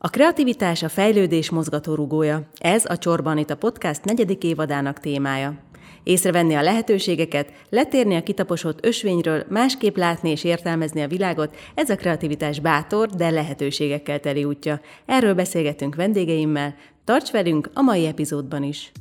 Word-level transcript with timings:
A 0.00 0.08
kreativitás 0.08 0.82
a 0.82 0.88
fejlődés 0.88 1.50
mozgatórugója. 1.50 2.48
Ez 2.58 2.84
a 2.84 2.98
Csorban 2.98 3.38
itt 3.38 3.50
a 3.50 3.56
podcast 3.56 4.04
negyedik 4.04 4.44
évadának 4.44 5.00
témája. 5.00 5.54
Észrevenni 6.02 6.54
a 6.54 6.62
lehetőségeket, 6.62 7.52
letérni 7.70 8.16
a 8.16 8.22
kitaposott 8.22 8.86
ösvényről, 8.86 9.44
másképp 9.48 9.96
látni 9.96 10.30
és 10.30 10.44
értelmezni 10.44 11.02
a 11.02 11.08
világot, 11.08 11.56
ez 11.74 11.90
a 11.90 11.96
kreativitás 11.96 12.60
bátor, 12.60 13.08
de 13.08 13.30
lehetőségekkel 13.30 14.20
teli 14.20 14.44
útja. 14.44 14.80
Erről 15.06 15.34
beszélgetünk 15.34 15.94
vendégeimmel. 15.94 16.74
Tarts 17.04 17.30
velünk 17.30 17.70
a 17.74 17.80
mai 17.80 18.06
epizódban 18.06 18.62
is! 18.62 18.92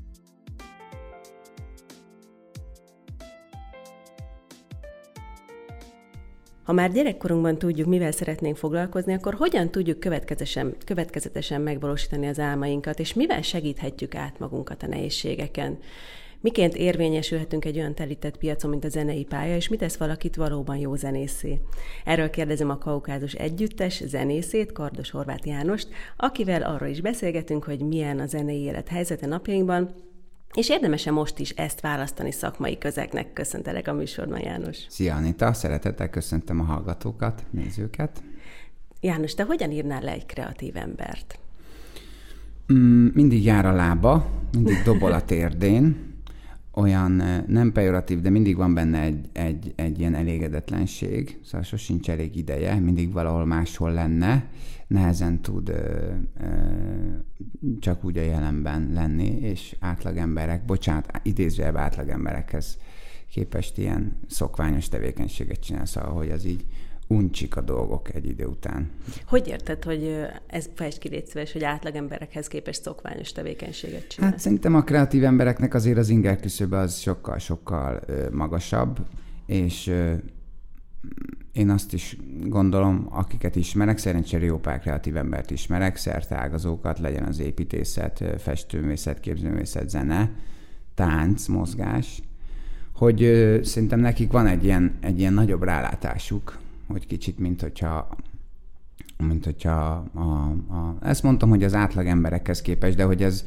Ha 6.67 6.73
már 6.73 6.91
gyerekkorunkban 6.91 7.57
tudjuk, 7.57 7.87
mivel 7.87 8.11
szeretnénk 8.11 8.57
foglalkozni, 8.57 9.13
akkor 9.13 9.33
hogyan 9.33 9.69
tudjuk 9.71 9.99
következetesen, 9.99 10.75
következetesen 10.85 11.61
megvalósítani 11.61 12.27
az 12.27 12.39
álmainkat, 12.39 12.99
és 12.99 13.13
mivel 13.13 13.41
segíthetjük 13.41 14.15
át 14.15 14.39
magunkat 14.39 14.83
a 14.83 14.87
nehézségeken? 14.87 15.77
Miként 16.41 16.75
érvényesülhetünk 16.75 17.65
egy 17.65 17.77
olyan 17.77 17.95
telített 17.95 18.37
piacon, 18.37 18.69
mint 18.69 18.85
a 18.85 18.89
zenei 18.89 19.23
pálya, 19.23 19.55
és 19.55 19.67
mit 19.67 19.79
tesz 19.79 19.97
valakit 19.97 20.35
valóban 20.35 20.77
jó 20.77 20.95
zenészé? 20.95 21.59
Erről 22.05 22.29
kérdezem 22.29 22.69
a 22.69 22.77
Kaukázus 22.77 23.33
Együttes 23.33 24.03
zenészét, 24.05 24.71
Kardos 24.71 25.09
Horváth 25.09 25.47
Jánost, 25.47 25.87
akivel 26.17 26.61
arról 26.61 26.89
is 26.89 27.01
beszélgetünk, 27.01 27.63
hogy 27.63 27.79
milyen 27.79 28.19
a 28.19 28.25
zenei 28.25 28.61
élet 28.61 28.87
helyzete 28.87 29.27
napjainkban, 29.27 30.06
és 30.53 30.69
érdemese 30.69 31.11
most 31.11 31.39
is 31.39 31.49
ezt 31.49 31.81
választani 31.81 32.31
szakmai 32.31 32.77
közegnek. 32.77 33.33
Köszöntelek 33.33 33.87
a 33.87 33.93
műsorban, 33.93 34.39
János. 34.39 34.77
Szia, 34.89 35.15
Anita! 35.15 35.53
Szeretettel 35.53 36.09
köszöntöm 36.09 36.59
a 36.59 36.63
hallgatókat, 36.63 37.45
nézőket. 37.49 38.23
János, 39.01 39.33
te 39.33 39.43
hogyan 39.43 39.71
írnál 39.71 40.01
le 40.01 40.11
egy 40.11 40.25
kreatív 40.25 40.75
embert? 40.75 41.39
Mm, 42.73 43.07
mindig 43.13 43.43
jár 43.43 43.65
a 43.65 43.71
lába, 43.71 44.29
mindig 44.51 44.81
dobol 44.83 45.11
a 45.11 45.25
térdén, 45.25 46.06
olyan 46.77 47.11
nem 47.47 47.71
pejoratív, 47.71 48.21
de 48.21 48.29
mindig 48.29 48.55
van 48.55 48.73
benne 48.73 49.01
egy, 49.01 49.29
egy, 49.31 49.73
egy 49.75 49.99
ilyen 49.99 50.15
elégedetlenség, 50.15 51.39
szóval 51.43 51.63
sosincs 51.63 52.09
elég 52.09 52.35
ideje, 52.35 52.75
mindig 52.75 53.11
valahol 53.11 53.45
máshol 53.45 53.91
lenne, 53.91 54.45
nehezen 54.87 55.41
tud 55.41 55.69
ö, 55.69 55.73
ö, 55.73 56.47
csak 57.79 58.03
úgy 58.03 58.17
a 58.17 58.21
jelenben 58.21 58.91
lenni, 58.93 59.37
és 59.41 59.75
átlagemberek, 59.79 60.65
bocsánat, 60.65 61.19
idézőjelben 61.23 61.83
átlagemberekhez 61.83 62.77
képest 63.31 63.77
ilyen 63.77 64.19
szokványos 64.27 64.89
tevékenységet 64.89 65.59
csinál, 65.59 65.85
szóval, 65.85 66.11
hogy 66.11 66.29
az 66.29 66.45
így 66.45 66.65
uncsik 67.07 67.55
a 67.55 67.61
dolgok 67.61 68.13
egy 68.13 68.25
idő 68.25 68.45
után. 68.45 68.89
Hogy 69.27 69.47
érted, 69.47 69.83
hogy 69.83 70.25
ez 70.47 70.69
fejtsd 70.75 70.99
ki 70.99 71.09
légy 71.09 71.51
hogy 71.51 71.63
átlagemberekhez 71.63 72.47
képest 72.47 72.81
szokványos 72.81 73.31
tevékenységet 73.31 74.07
csinál? 74.07 74.29
Hát 74.29 74.39
szerintem 74.39 74.75
a 74.75 74.83
kreatív 74.83 75.23
embereknek 75.23 75.73
azért 75.73 75.97
az 75.97 76.09
inger 76.09 76.39
küszöbe 76.39 76.77
az 76.77 76.97
sokkal-sokkal 76.97 77.99
magasabb, 78.31 78.99
és 79.45 79.91
én 81.51 81.69
azt 81.69 81.93
is 81.93 82.17
gondolom, 82.43 83.07
akiket 83.09 83.55
ismerek, 83.55 83.97
szerencsére 83.97 84.45
jó 84.45 84.59
pár 84.59 84.79
kreatív 84.79 85.17
embert 85.17 85.51
ismerek, 85.51 85.95
szertágazókat, 85.95 86.99
legyen 86.99 87.23
az 87.23 87.39
építészet, 87.39 88.23
festőművészet, 88.37 89.19
képzőművészet, 89.19 89.89
zene, 89.89 90.31
tánc, 90.95 91.47
mozgás, 91.47 92.21
hogy 92.93 93.19
szerintem 93.63 93.99
nekik 93.99 94.31
van 94.31 94.47
egy 94.47 94.63
ilyen, 94.63 94.97
egy 95.01 95.19
ilyen 95.19 95.33
nagyobb 95.33 95.63
rálátásuk, 95.63 96.57
hogy 96.87 97.05
kicsit, 97.05 97.39
mint 97.39 97.61
hogyha 97.61 98.09
mint 99.17 99.45
hogyha 99.45 100.05
a, 100.13 100.21
a, 100.73 100.97
ezt 101.01 101.23
mondtam, 101.23 101.49
hogy 101.49 101.63
az 101.63 101.73
átlag 101.73 102.05
emberekhez 102.05 102.61
képest, 102.61 102.95
de 102.95 103.03
hogy 103.03 103.23
ez 103.23 103.45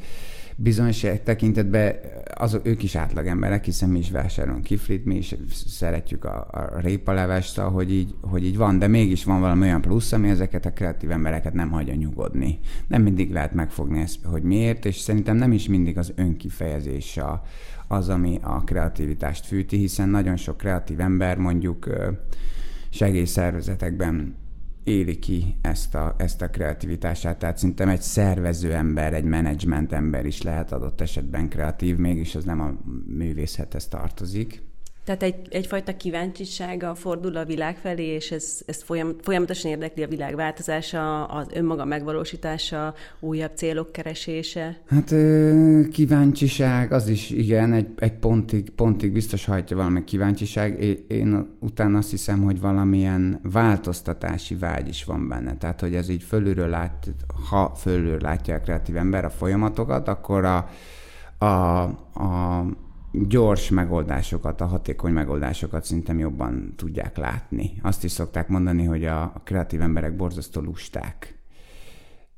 bizonyos 0.55 1.05
tekintetben 1.23 1.95
az, 2.33 2.59
ők 2.63 2.83
is 2.83 2.95
átlag 2.95 3.27
emberek, 3.27 3.65
hiszen 3.65 3.89
mi 3.89 3.99
is 3.99 4.11
vásárolunk 4.11 4.63
kiflit, 4.63 5.05
mi 5.05 5.15
is 5.15 5.35
szeretjük 5.67 6.25
a, 6.25 6.47
a 6.51 6.79
répalevest, 6.79 7.57
hogy 7.57 7.91
így, 7.91 8.15
hogy 8.21 8.45
így 8.45 8.57
van, 8.57 8.79
de 8.79 8.87
mégis 8.87 9.23
van 9.23 9.39
valami 9.39 9.61
olyan 9.61 9.81
plusz, 9.81 10.11
ami 10.11 10.29
ezeket 10.29 10.65
a 10.65 10.71
kreatív 10.71 11.11
embereket 11.11 11.53
nem 11.53 11.69
hagyja 11.69 11.93
nyugodni. 11.93 12.59
Nem 12.87 13.01
mindig 13.01 13.31
lehet 13.31 13.53
megfogni 13.53 13.99
ezt, 13.99 14.23
hogy 14.23 14.43
miért, 14.43 14.85
és 14.85 14.95
szerintem 14.97 15.35
nem 15.35 15.51
is 15.51 15.67
mindig 15.67 15.97
az 15.97 16.13
önkifejezés 16.15 17.17
a, 17.17 17.43
az, 17.87 18.09
ami 18.09 18.39
a 18.41 18.63
kreativitást 18.63 19.45
fűti, 19.45 19.77
hiszen 19.77 20.09
nagyon 20.09 20.35
sok 20.35 20.57
kreatív 20.57 20.99
ember 20.99 21.37
mondjuk 21.37 21.87
segélyszervezetekben 22.91 24.35
éli 24.83 25.19
ki 25.19 25.55
ezt 25.61 25.95
a, 25.95 26.15
ezt 26.17 26.41
a 26.41 26.49
kreativitását. 26.49 27.39
Tehát 27.39 27.57
szerintem 27.57 27.89
egy 27.89 28.01
szervező 28.01 28.73
ember, 28.73 29.13
egy 29.13 29.23
menedzsment 29.23 29.91
ember 29.91 30.25
is 30.25 30.41
lehet 30.41 30.71
adott 30.71 31.01
esetben 31.01 31.49
kreatív, 31.49 31.97
mégis 31.97 32.35
az 32.35 32.43
nem 32.43 32.61
a 32.61 32.73
művészethez 33.07 33.87
tartozik. 33.87 34.61
Tehát 35.03 35.23
egy, 35.23 35.35
egyfajta 35.49 35.97
kíváncsisága 35.97 36.95
fordul 36.95 37.37
a 37.37 37.45
világ 37.45 37.77
felé, 37.77 38.05
és 38.05 38.31
ez, 38.31 38.61
ez 38.65 38.83
folyam, 38.83 39.15
folyamatosan 39.21 39.71
érdekli 39.71 40.03
a 40.03 40.07
világ 40.07 40.35
változása, 40.35 41.25
az 41.25 41.47
önmaga 41.53 41.85
megvalósítása, 41.85 42.93
újabb 43.19 43.51
célok 43.55 43.91
keresése? 43.91 44.77
Hát 44.87 45.13
kíváncsiság, 45.91 46.91
az 46.91 47.07
is 47.07 47.29
igen, 47.29 47.73
egy, 47.73 47.87
egy 47.95 48.13
pontig, 48.13 48.69
pontig 48.69 49.11
biztos 49.11 49.45
hajtja 49.45 49.75
valami 49.75 50.03
kíváncsiság. 50.03 50.81
Én, 50.81 51.05
én 51.07 51.57
utána 51.59 51.97
azt 51.97 52.09
hiszem, 52.09 52.43
hogy 52.43 52.59
valamilyen 52.59 53.39
változtatási 53.43 54.55
vágy 54.55 54.87
is 54.87 55.03
van 55.03 55.27
benne. 55.27 55.57
Tehát, 55.57 55.79
hogy 55.79 55.95
ez 55.95 56.09
így 56.09 56.23
fölülről 56.23 56.69
lát, 56.69 57.07
ha 57.49 57.73
fölülről 57.75 58.19
látja 58.21 58.55
a 58.55 58.59
kreatív 58.59 58.97
ember 58.97 59.25
a 59.25 59.29
folyamatokat, 59.29 60.07
akkor 60.07 60.45
a, 60.45 60.69
a, 61.37 61.81
a 62.13 62.65
gyors 63.11 63.69
megoldásokat, 63.69 64.61
a 64.61 64.65
hatékony 64.65 65.11
megoldásokat 65.11 65.83
szerintem 65.83 66.19
jobban 66.19 66.73
tudják 66.75 67.17
látni. 67.17 67.73
Azt 67.81 68.03
is 68.03 68.11
szokták 68.11 68.47
mondani, 68.47 68.83
hogy 68.83 69.05
a 69.05 69.41
kreatív 69.43 69.81
emberek 69.81 70.15
borzasztó 70.15 70.61
lusták 70.61 71.40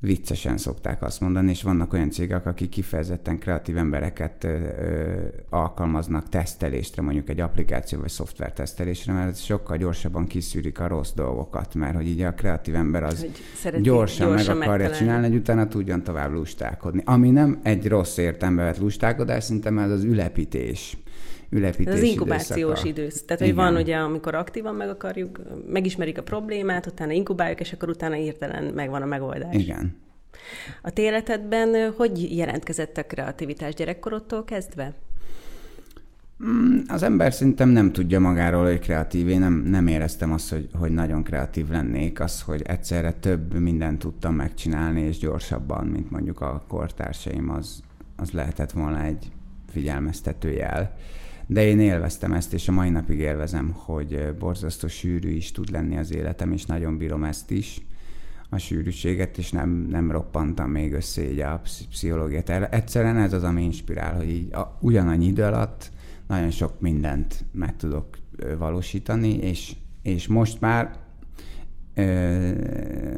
viccesen 0.04 0.58
szokták 0.58 1.02
azt 1.02 1.22
mondani, 1.22 1.50
és 1.50 1.64
vannak 1.64 1.94
olyan 1.94 2.10
cégek, 2.10 2.46
akik 2.46 2.70
kifejezetten 2.70 3.40
kreatív 3.40 3.78
embereket 3.78 4.44
ö, 4.44 4.48
ö, 4.48 5.22
alkalmaznak 5.50 6.30
tesztelésre, 6.30 7.02
mondjuk 7.02 7.30
egy 7.30 7.40
applikáció 7.40 8.00
vagy 8.00 8.10
szoftver 8.10 8.54
tesztelésre, 8.54 9.14
mert 9.14 9.44
sokkal 9.44 9.78
gyorsabban 9.78 10.28
kiszűrik 10.28 10.80
a 10.80 10.88
rossz 10.88 11.12
dolgokat, 11.12 11.76
mert 11.76 11.96
hogy 11.96 12.08
így 12.08 12.22
a 12.22 12.34
kreatív 12.34 12.76
ember 12.76 13.04
az 13.04 13.26
gyorsan, 13.82 13.82
gyorsan 13.82 14.28
meg 14.28 14.40
akarja 14.40 14.54
megtalálni. 14.54 14.98
csinálni, 14.98 15.28
hogy 15.28 15.36
utána 15.36 15.68
tudjon 15.68 16.04
tovább 16.04 16.32
lustálkodni. 16.32 17.02
Ami 17.06 17.30
nem 17.30 17.60
egy 17.64 17.88
rossz 17.88 18.18
értelme 18.18 18.64
vett 18.64 18.78
lustálkodás, 18.78 19.44
szerintem 19.44 19.80
ez 19.80 19.90
az 19.90 20.04
ülepítés 20.04 20.98
ülepítés 21.54 21.94
Ez 21.94 22.00
az 22.00 22.06
inkubációs 22.06 22.84
idősz. 22.84 23.24
Tehát, 23.26 23.42
hogy 23.42 23.56
van 23.56 23.76
ugye, 23.76 23.96
amikor 23.96 24.36
aktívan 24.36 24.76
meg 24.76 24.90
akarjuk, 24.90 25.40
megismerik 25.68 26.18
a 26.18 26.24
problémát, 26.24 26.86
utána 26.86 27.12
inkubáljuk, 27.12 27.60
és 27.60 27.74
akkor 27.74 27.90
utána 27.90 28.16
hirtelen 28.16 28.64
megvan 28.64 29.02
a 29.02 29.06
megoldás. 29.06 29.56
Igen. 29.56 30.02
A 30.82 30.90
te 30.90 31.02
életedben 31.02 31.94
hogy 31.98 32.38
jelentkezett 32.38 32.98
a 32.98 33.04
kreativitás 33.04 33.74
gyerekkorodtól 33.74 34.44
kezdve? 34.44 34.94
Mm, 36.46 36.78
az 36.88 37.04
ember 37.04 37.34
szerintem 37.34 37.70
nem 37.70 37.92
tudja 37.92 38.20
magáról, 38.20 38.66
hogy 38.66 38.80
kreatív. 38.80 39.28
Én 39.28 39.40
nem, 39.40 39.54
nem 39.54 39.88
éreztem 39.88 40.32
azt, 40.32 40.50
hogy, 40.50 40.70
hogy 40.80 40.92
nagyon 40.92 41.24
kreatív 41.24 41.70
lennék. 41.70 42.20
Az, 42.20 42.42
hogy 42.42 42.62
egyszerre 42.62 43.14
több 43.14 43.54
mindent 43.54 44.00
tudtam 44.00 44.36
megcsinálni, 44.36 45.02
és 45.02 45.18
gyorsabban, 45.18 45.88
mint 45.88 46.12
mondjuk 46.12 46.42
a 46.42 46.64
kortársaim, 46.68 47.50
az, 47.50 47.82
az 48.16 48.32
lehetett 48.32 48.72
volna 48.72 49.04
egy 49.04 49.32
figyelmeztető 49.72 50.52
jel 50.52 50.96
de 51.48 51.66
én 51.66 51.80
élveztem 51.80 52.32
ezt, 52.32 52.54
és 52.54 52.68
a 52.68 52.72
mai 52.72 52.90
napig 52.90 53.20
élvezem, 53.20 53.72
hogy 53.72 54.36
borzasztó 54.40 54.88
sűrű 54.88 55.30
is 55.30 55.52
tud 55.52 55.70
lenni 55.72 55.98
az 55.98 56.14
életem, 56.14 56.52
és 56.52 56.66
nagyon 56.66 56.98
bírom 56.98 57.24
ezt 57.24 57.52
is, 57.52 57.82
a 58.54 58.58
sűrűséget, 58.58 59.38
és 59.38 59.52
nem, 59.52 59.70
nem 59.70 60.12
roppantam 60.12 60.70
még 60.70 60.94
össze 60.94 61.32
így 61.32 61.40
a 61.40 61.62
pszichológiát. 61.90 62.50
Egyszerűen 62.50 63.18
ez 63.18 63.34
az, 63.34 63.44
ami 63.44 63.64
inspirál, 63.64 64.16
hogy 64.16 64.30
így 64.30 64.54
a, 64.54 64.78
ugyanannyi 64.80 65.26
idő 65.26 65.44
alatt 65.44 65.92
nagyon 66.28 66.52
sok 66.52 66.80
mindent 66.80 67.46
meg 67.52 67.76
tudok 67.76 68.18
valósítani, 68.58 69.34
és, 69.34 69.76
és 70.02 70.28
most 70.28 70.62
már 70.62 70.96
ö, 71.94 72.52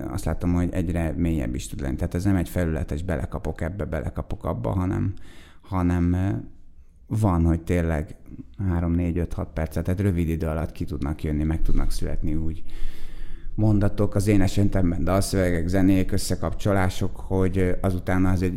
azt 0.10 0.26
látom, 0.26 0.54
hogy 0.54 0.70
egyre 0.72 1.14
mélyebb 1.18 1.56
is 1.56 1.68
tud 1.68 1.82
lenni. 1.82 1.96
Tehát 1.96 2.16
ez 2.16 2.24
nem 2.24 2.36
egy 2.36 2.50
felületes, 2.50 3.04
belekapok 3.04 3.62
ebbe, 3.62 3.86
belekapok 3.86 4.46
abba, 4.46 4.70
hanem, 4.70 5.14
hanem 5.62 6.16
van, 7.08 7.44
hogy 7.46 7.62
tényleg 7.62 8.16
3-4-5-6 8.70 9.48
percet, 9.54 9.84
tehát 9.84 10.00
rövid 10.00 10.30
idő 10.30 10.48
alatt 10.48 10.72
ki 10.72 10.86
tudnak 10.86 11.24
jönni, 11.24 11.44
meg 11.44 11.62
tudnak 11.62 11.92
születni 11.92 12.36
úgy 12.36 12.64
mondatok 13.56 14.16
az 14.16 14.28
én 14.28 14.42
esetemben 14.42 15.04
dalszövegek, 15.04 15.68
zenék, 15.68 16.12
összekapcsolások, 16.12 17.16
hogy 17.16 17.76
azután 17.82 18.26
az 18.26 18.42
egy 18.42 18.54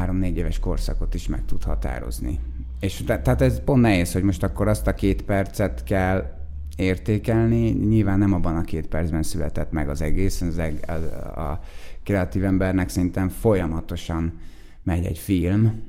3-4 0.00 0.34
éves 0.34 0.58
korszakot 0.58 1.14
is 1.14 1.28
meg 1.28 1.44
tud 1.44 1.62
határozni. 1.62 2.40
És 2.80 3.02
tehát 3.06 3.40
ez 3.40 3.64
pont 3.64 3.82
nehéz, 3.82 4.12
hogy 4.12 4.22
most 4.22 4.42
akkor 4.42 4.68
azt 4.68 4.86
a 4.86 4.94
két 4.94 5.22
percet 5.22 5.84
kell 5.84 6.36
értékelni. 6.76 7.70
Nyilván 7.70 8.18
nem 8.18 8.32
abban 8.32 8.56
a 8.56 8.62
két 8.62 8.86
percben 8.86 9.22
született 9.22 9.72
meg 9.72 9.88
az 9.88 10.02
egész, 10.02 10.40
az 10.40 10.58
eg, 10.58 10.84
a, 10.86 11.40
a 11.40 11.60
kreatív 12.04 12.44
embernek 12.44 12.88
szerintem 12.88 13.28
folyamatosan 13.28 14.38
megy 14.82 15.04
egy 15.04 15.18
film, 15.18 15.82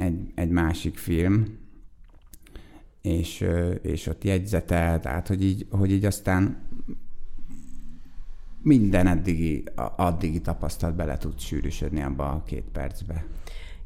egy, 0.00 0.32
egy 0.34 0.50
másik 0.50 0.96
film, 0.96 1.58
és, 3.02 3.44
és 3.82 4.06
ott 4.06 4.24
jegyzetel, 4.24 5.00
tehát 5.00 5.28
hogy 5.28 5.44
így, 5.44 5.66
hogy 5.70 5.90
így 5.90 6.04
aztán 6.04 6.68
minden 8.62 9.06
eddigi, 9.06 9.64
addigi 9.96 10.40
tapasztalat 10.40 10.96
bele 10.96 11.16
tud 11.16 11.38
sűrűsödni 11.38 12.02
abba 12.02 12.30
a 12.30 12.42
két 12.46 12.64
percbe. 12.72 13.24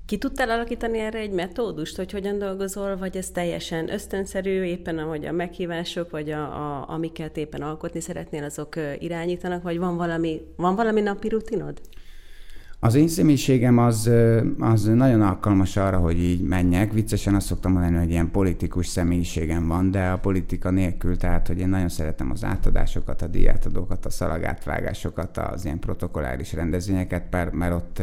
Ki 0.06 0.18
tudtál 0.18 0.50
alakítani 0.50 0.98
erre 0.98 1.18
egy 1.18 1.30
metódust, 1.30 1.96
hogy 1.96 2.12
hogyan 2.12 2.38
dolgozol, 2.38 2.96
vagy 2.96 3.16
ez 3.16 3.30
teljesen 3.30 3.92
ösztönszerű, 3.92 4.62
éppen 4.62 4.98
ahogy 4.98 5.24
a 5.24 5.32
meghívások, 5.32 6.10
vagy 6.10 6.30
a, 6.30 6.42
a, 6.42 6.88
amiket 6.88 7.36
éppen 7.36 7.62
alkotni 7.62 8.00
szeretnél, 8.00 8.44
azok 8.44 8.74
irányítanak, 8.98 9.62
vagy 9.62 9.78
van 9.78 9.96
valami, 9.96 10.40
van 10.56 10.74
valami 10.74 11.00
napi 11.00 11.28
rutinod? 11.28 11.80
Az 12.84 12.94
én 12.94 13.08
személyiségem 13.08 13.78
az, 13.78 14.10
az 14.58 14.84
nagyon 14.84 15.22
alkalmas 15.22 15.76
arra, 15.76 15.98
hogy 15.98 16.18
így 16.18 16.40
menjek. 16.40 16.92
Viccesen 16.92 17.34
azt 17.34 17.46
szoktam 17.46 17.72
mondani, 17.72 17.96
hogy 17.96 18.10
ilyen 18.10 18.30
politikus 18.30 18.86
személyiségem 18.86 19.66
van, 19.66 19.90
de 19.90 20.08
a 20.08 20.18
politika 20.18 20.70
nélkül, 20.70 21.16
tehát 21.16 21.46
hogy 21.46 21.58
én 21.58 21.68
nagyon 21.68 21.88
szeretem 21.88 22.30
az 22.30 22.44
átadásokat, 22.44 23.22
a 23.22 23.26
díjátadókat, 23.26 24.06
a 24.06 24.10
szalagátvágásokat, 24.10 25.38
az 25.38 25.64
ilyen 25.64 25.78
protokolláris 25.78 26.52
rendezvényeket, 26.52 27.52
mert 27.52 27.74
ott, 27.74 28.02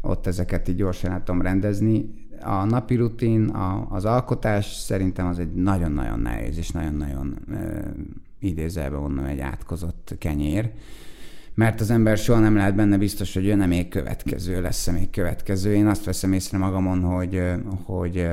ott 0.00 0.26
ezeket 0.26 0.68
így 0.68 0.76
gyorsan 0.76 1.10
át 1.10 1.22
tudom 1.22 1.42
rendezni. 1.42 2.26
A 2.42 2.64
napi 2.64 2.94
rutin, 2.94 3.48
a, 3.48 3.86
az 3.90 4.04
alkotás 4.04 4.66
szerintem 4.66 5.26
az 5.26 5.38
egy 5.38 5.54
nagyon-nagyon 5.54 6.20
nehéz 6.20 6.58
és 6.58 6.70
nagyon-nagyon 6.70 7.38
idézelve 8.38 8.98
mondom 8.98 9.24
egy 9.24 9.40
átkozott 9.40 10.14
kenyér 10.18 10.70
mert 11.54 11.80
az 11.80 11.90
ember 11.90 12.18
soha 12.18 12.40
nem 12.40 12.56
lehet 12.56 12.74
benne 12.74 12.96
biztos, 12.96 13.34
hogy 13.34 13.44
jön-e 13.44 13.66
még 13.66 13.88
következő, 13.88 14.60
lesz-e 14.60 14.92
még 14.92 15.10
következő. 15.10 15.74
Én 15.74 15.86
azt 15.86 16.04
veszem 16.04 16.32
észre 16.32 16.58
magamon, 16.58 17.00
hogy, 17.00 17.42
hogy 17.84 18.26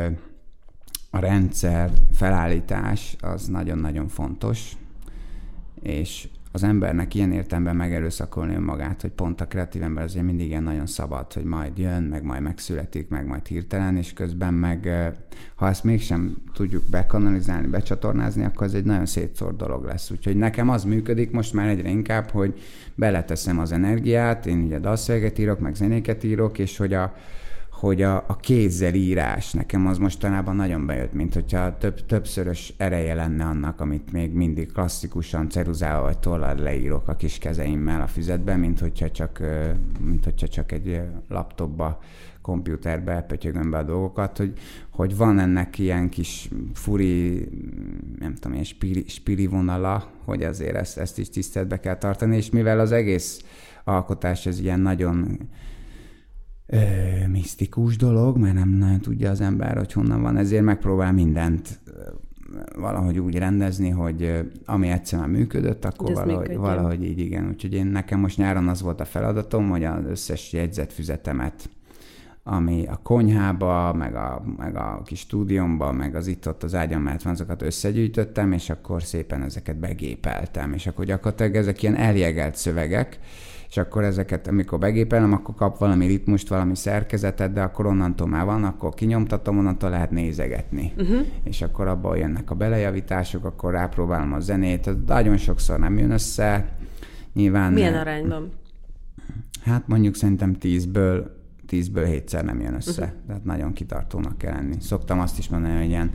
a 1.10 1.20
rendszer 1.20 1.92
felállítás 2.14 3.16
az 3.20 3.48
nagyon-nagyon 3.48 4.08
fontos, 4.08 4.72
és 5.82 6.28
az 6.52 6.64
embernek 6.64 7.16
ilyen 7.16 7.32
értelemben 7.32 7.76
megerőszakolni 7.76 8.56
önmagát, 8.56 9.02
hogy 9.02 9.12
pont 9.12 9.42
a 9.42 9.48
kreatív 9.48 9.84
ember 9.84 10.04
azért 10.04 10.26
mindig 10.26 10.48
ilyen 10.48 10.64
nagyon 10.64 10.86
szabad, 10.86 11.34
hogy 11.34 11.44
majd 11.44 11.78
jön, 11.78 12.04
meg 12.04 12.24
majd 12.24 12.42
megszületik, 12.42 13.10
meg 13.10 13.26
majd 13.26 13.48
hirtelen, 13.48 13.98
és 13.98 14.14
közben 14.14 14.54
meg, 14.54 14.90
ha 15.56 15.68
ezt 15.68 15.84
mégsem 15.84 16.38
tudjuk 16.54 16.84
bekanalizálni, 16.90 17.68
becsatornázni, 17.68 18.44
akkor 18.44 18.68
ez 18.68 18.74
egy 18.74 18.86
nagyon 18.86 19.06
szétszórt 19.06 19.58
dolog 19.58 19.84
lesz. 19.84 20.12
Úgyhogy 20.12 20.36
nekem 20.36 20.70
az 20.70 20.84
működik 20.84 21.32
most 21.32 21.54
már 21.54 21.68
egyre 21.68 21.90
inkább, 21.90 22.30
hogy 22.30 22.60
beleteszem 22.96 23.60
az 23.60 23.72
energiát, 23.72 24.46
én 24.46 24.62
ugye 24.62 24.80
dalszöveget 24.80 25.38
írok, 25.38 25.60
meg 25.60 25.76
zenéket 25.76 26.24
írok, 26.24 26.58
és 26.58 26.78
hogy 26.78 26.94
a, 26.94 27.14
hogy 27.82 28.02
a, 28.02 28.16
a 28.28 28.36
kézzel 28.36 28.94
írás 28.94 29.54
nekem 29.54 29.88
az 29.88 29.98
mostanában 29.98 30.56
nagyon 30.56 30.86
bejött, 30.86 31.14
mint 31.14 31.34
hogyha 31.34 31.78
több, 31.78 32.06
többszörös 32.06 32.74
ereje 32.78 33.14
lenne 33.14 33.46
annak, 33.46 33.80
amit 33.80 34.12
még 34.12 34.34
mindig 34.34 34.72
klasszikusan 34.72 35.50
ceruzával 35.50 36.02
vagy 36.02 36.20
tollal 36.20 36.56
leírok 36.56 37.08
a 37.08 37.16
kis 37.16 37.38
kezeimmel 37.38 38.02
a 38.02 38.08
füzetben, 38.08 38.60
mint 38.60 38.80
hogyha 38.80 39.12
csak, 39.12 39.42
mint 40.00 40.24
hogyha 40.24 40.48
csak 40.48 40.72
egy 40.72 41.02
laptopba, 41.30 42.00
kompjúterbe 42.42 43.22
pötyögöm 43.22 43.70
be 43.70 43.78
a 43.78 43.84
dolgokat, 43.84 44.38
hogy, 44.38 44.54
hogy 44.90 45.18
van 45.18 45.40
ennek 45.40 45.80
ilyen 45.80 46.10
kis 46.10 46.50
furi, 46.74 47.48
nem 48.20 48.34
tudom, 48.34 48.52
ilyen 48.52 48.64
spiri, 48.64 49.04
spiri 49.08 49.48
vonala, 49.48 50.12
hogy 50.26 50.44
azért 50.44 50.76
ezt, 50.76 50.98
ezt 50.98 51.20
is 51.20 51.30
tiszteletbe 51.30 51.80
kell 51.80 51.98
tartani, 51.98 52.36
és 52.36 52.50
mivel 52.50 52.80
az 52.80 52.92
egész 52.92 53.44
alkotás 53.84 54.46
ez 54.46 54.60
ilyen 54.60 54.80
nagyon 54.80 55.38
ö, 56.72 56.78
misztikus 57.28 57.98
dolog, 57.98 58.38
mert 58.38 58.54
nem 58.54 58.70
nagyon 58.70 59.00
tudja 59.00 59.30
az 59.30 59.42
ember, 59.42 59.78
hogy 59.78 59.94
honnan 59.94 60.22
van, 60.22 60.38
ezért 60.38 60.64
megpróbál 60.64 61.12
mindent 61.12 61.80
valahogy 62.76 63.20
úgy 63.20 63.38
rendezni, 63.38 63.90
hogy 63.90 64.52
ami 64.66 64.88
egyszer 64.88 65.20
már 65.20 65.28
működött, 65.28 65.86
akkor 65.86 66.14
valahogy, 66.14 66.56
valahogy 66.56 67.04
így 67.04 67.20
igen. 67.20 67.48
Úgyhogy 67.48 67.74
én 67.74 67.86
nekem 67.86 68.20
most 68.20 68.38
nyáron 68.38 68.68
az 68.68 68.82
volt 68.82 69.00
a 69.00 69.06
feladatom, 69.06 69.70
hogy 69.70 69.84
az 69.84 70.06
összes 70.06 70.54
jegyzetfüzetemet, 70.54 71.70
ami 72.44 72.86
a 72.88 73.00
konyhába, 73.04 73.94
meg 73.94 74.16
a, 74.16 74.44
meg 74.58 74.76
a 74.76 75.02
kis 75.06 75.20
stúdiumba, 75.20 75.92
meg 75.92 76.16
az 76.16 76.28
itt-ott 76.28 76.64
az 76.64 76.76
ágyam 76.76 77.02
mellett 77.02 77.22
van, 77.22 77.34
azokat 77.34 77.62
összegyűjtöttem, 77.62 78.52
és 78.52 78.70
akkor 78.70 79.04
szépen 79.04 79.44
ezeket 79.44 79.80
begépeltem, 79.80 80.74
és 80.74 80.88
akkor 80.88 81.06
gyakorlatilag 81.06 81.56
ezek 81.56 81.84
ilyen 81.84 81.96
eljegelt 81.96 82.56
szövegek, 82.56 83.20
és 83.72 83.78
akkor 83.78 84.04
ezeket, 84.04 84.48
amikor 84.48 84.80
begépelem, 84.80 85.34
akkor 85.34 85.56
kap 85.56 85.78
valami 85.78 86.06
ritmust, 86.06 86.50
valami 86.50 86.76
szerkezetet, 86.76 87.54
de 87.54 87.62
akkor 87.62 87.86
onnantól 87.86 88.28
már 88.28 88.46
van, 88.46 88.64
akkor 88.64 88.94
kinyomtatom, 88.94 89.58
onnantól 89.58 89.90
lehet 89.90 90.12
nézegetni. 90.12 90.94
Uh-huh. 90.98 91.26
És 91.44 91.62
akkor 91.62 91.88
abból 91.88 92.18
jönnek 92.18 92.52
a 92.52 92.56
belejavítások, 92.56 93.46
akkor 93.46 93.72
rápróbálom 93.72 94.34
a 94.34 94.40
zenét, 94.40 95.06
nagyon 95.06 95.38
sokszor 95.38 95.80
nem 95.80 95.98
jön 95.98 96.12
össze. 96.12 96.76
Nyilván... 97.34 97.74
Milyen 97.74 97.96
arányban? 97.96 98.50
Hát 99.64 99.88
mondjuk 99.88 100.16
szerintem 100.16 100.54
tízből 100.54 101.40
tízből 101.68 102.06
hétszer 102.06 102.46
nem 102.46 102.62
jön 102.62 102.74
össze. 102.74 103.04
Uh-huh. 103.04 103.18
Tehát 103.28 103.44
nagyon 103.44 103.74
kitartónak 103.74 104.38
kell 104.38 104.54
lenni. 104.54 104.76
Szoktam 104.80 105.20
azt 105.20 105.38
is 105.38 105.50
mondani, 105.50 105.78
hogy 105.78 105.90
ilyen 105.90 106.12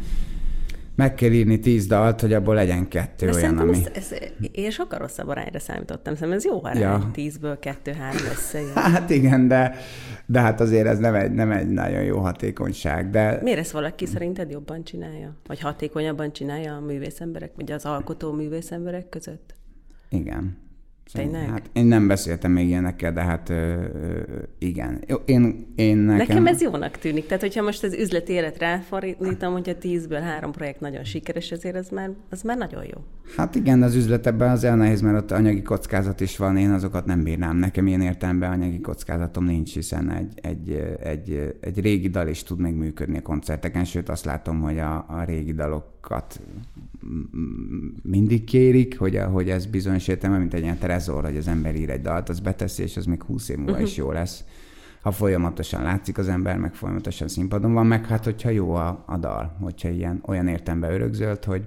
meg 0.97 1.15
kell 1.15 1.31
írni 1.31 1.59
tíz 1.59 1.87
dalt, 1.87 2.21
hogy 2.21 2.33
abból 2.33 2.55
legyen 2.55 2.89
kettő 2.89 3.27
De 3.27 3.33
olyan, 3.33 3.59
ami... 3.59 3.77
Ez, 3.77 4.13
ez, 4.13 4.19
én 4.53 4.71
sokkal 4.71 4.99
rosszabb 4.99 5.29
arányra 5.29 5.59
számítottam, 5.59 6.15
szerintem 6.15 6.39
ez 6.39 6.45
jó 6.45 6.65
arány, 6.65 6.81
ja. 6.81 7.11
tízből 7.13 7.59
kettő-három 7.59 8.23
összejön. 8.31 8.75
Hát 8.75 9.11
igen, 9.11 9.49
de, 9.49 9.75
de 10.27 10.41
hát 10.41 10.61
azért 10.61 10.87
ez 10.87 10.99
nem 10.99 11.15
egy, 11.15 11.33
nem 11.33 11.51
egy 11.51 11.69
nagyon 11.69 12.03
jó 12.03 12.19
hatékonyság. 12.19 13.11
De... 13.11 13.39
Miért 13.43 13.59
ezt 13.59 13.71
valaki 13.71 14.07
szerinted 14.07 14.51
jobban 14.51 14.85
csinálja? 14.85 15.37
Vagy 15.47 15.61
hatékonyabban 15.61 16.33
csinálja 16.33 16.75
a 16.75 16.81
művészemberek, 16.81 17.53
vagy 17.57 17.73
az 17.73 17.85
alkotó 17.85 18.33
művészemberek 18.33 19.09
között? 19.09 19.55
Igen. 20.09 20.65
Tényleg? 21.13 21.49
Hát 21.49 21.71
én 21.73 21.85
nem 21.85 22.07
beszéltem 22.07 22.53
még 22.53 22.69
ilyenekkel, 22.69 23.13
de 23.13 23.21
hát 23.21 23.49
ö, 23.49 23.55
ö, 23.55 24.21
igen. 24.59 25.05
Én, 25.25 25.67
én 25.75 25.97
nekem... 25.97 26.27
nekem 26.27 26.47
ez 26.47 26.63
jónak 26.63 26.99
tűnik. 26.99 27.27
Tehát, 27.27 27.43
hogyha 27.43 27.63
most 27.63 27.83
az 27.83 27.95
üzleti 27.95 28.33
élet 28.33 28.59
ráfordítom, 28.59 29.53
hogyha 29.53 29.79
tízből 29.79 30.21
három 30.21 30.53
projekt 30.53 30.81
nagyon 30.81 31.05
sikeres, 31.05 31.53
azért 31.53 31.77
az 31.77 31.89
már, 31.89 32.11
az 32.31 32.43
már 32.43 32.57
nagyon 32.57 32.85
jó. 32.85 33.05
Hát 33.37 33.55
igen, 33.55 33.83
az 33.83 33.95
üzlet 33.95 34.27
ebben 34.27 34.51
az 34.51 34.63
nehéz, 34.63 35.01
mert 35.01 35.17
ott 35.17 35.31
anyagi 35.31 35.63
kockázat 35.63 36.21
is 36.21 36.37
van, 36.37 36.57
én 36.57 36.71
azokat 36.71 37.07
nem 37.07 37.23
bírnám. 37.23 37.57
Nekem 37.57 37.87
ilyen 37.87 38.01
értelemben 38.01 38.51
anyagi 38.51 38.81
kockázatom 38.81 39.45
nincs, 39.45 39.75
hiszen 39.75 40.11
egy, 40.11 40.33
egy, 40.43 40.97
egy, 41.03 41.57
egy 41.61 41.81
régi 41.81 42.09
dal 42.09 42.29
is 42.29 42.43
tud 42.43 42.61
még 42.61 42.75
működni 42.75 43.19
a 43.19 43.23
koncerteken, 43.23 43.85
sőt 43.85 44.09
azt 44.09 44.25
látom, 44.25 44.61
hogy 44.61 44.79
a, 44.79 45.05
a 45.09 45.25
régi 45.25 45.53
dalokat 45.53 46.41
mindig 48.03 48.45
kérik, 48.45 48.99
hogy, 48.99 49.21
hogy 49.33 49.51
ez 49.51 49.67
bizonyos 49.67 50.09
értelme, 50.09 50.39
mint 50.39 50.55
egy 50.55 50.63
ilyen 50.63 50.79
trezor, 50.97 51.25
hogy 51.25 51.37
az 51.37 51.49
ember 51.49 51.77
ír 51.77 51.91
egy 51.91 52.01
dalt, 52.01 52.29
az 52.29 52.41
beteszi, 52.41 52.83
és 52.83 52.97
az 52.97 53.05
még 53.05 53.23
húsz 53.23 53.49
év 53.49 53.57
múlva 53.57 53.73
uh-huh. 53.73 53.87
is 53.87 53.97
jó 53.97 54.13
lesz. 54.13 54.45
Ha 55.03 55.11
folyamatosan 55.11 55.83
látszik 55.83 56.19
az 56.19 56.29
ember, 56.29 56.59
meg 56.59 56.75
folyamatosan 56.75 57.29
színpadon 57.29 57.73
van, 57.73 57.87
meg 57.87 58.07
hát 58.07 58.25
hogyha 58.25 58.51
jó 58.51 58.75
a, 58.75 59.05
a 59.07 59.17
dal, 59.17 59.57
hogyha 59.61 59.89
ilyen 59.89 60.23
olyan 60.27 60.49
értembe 60.49 60.93
örökzölt, 60.93 61.45
hogy 61.45 61.67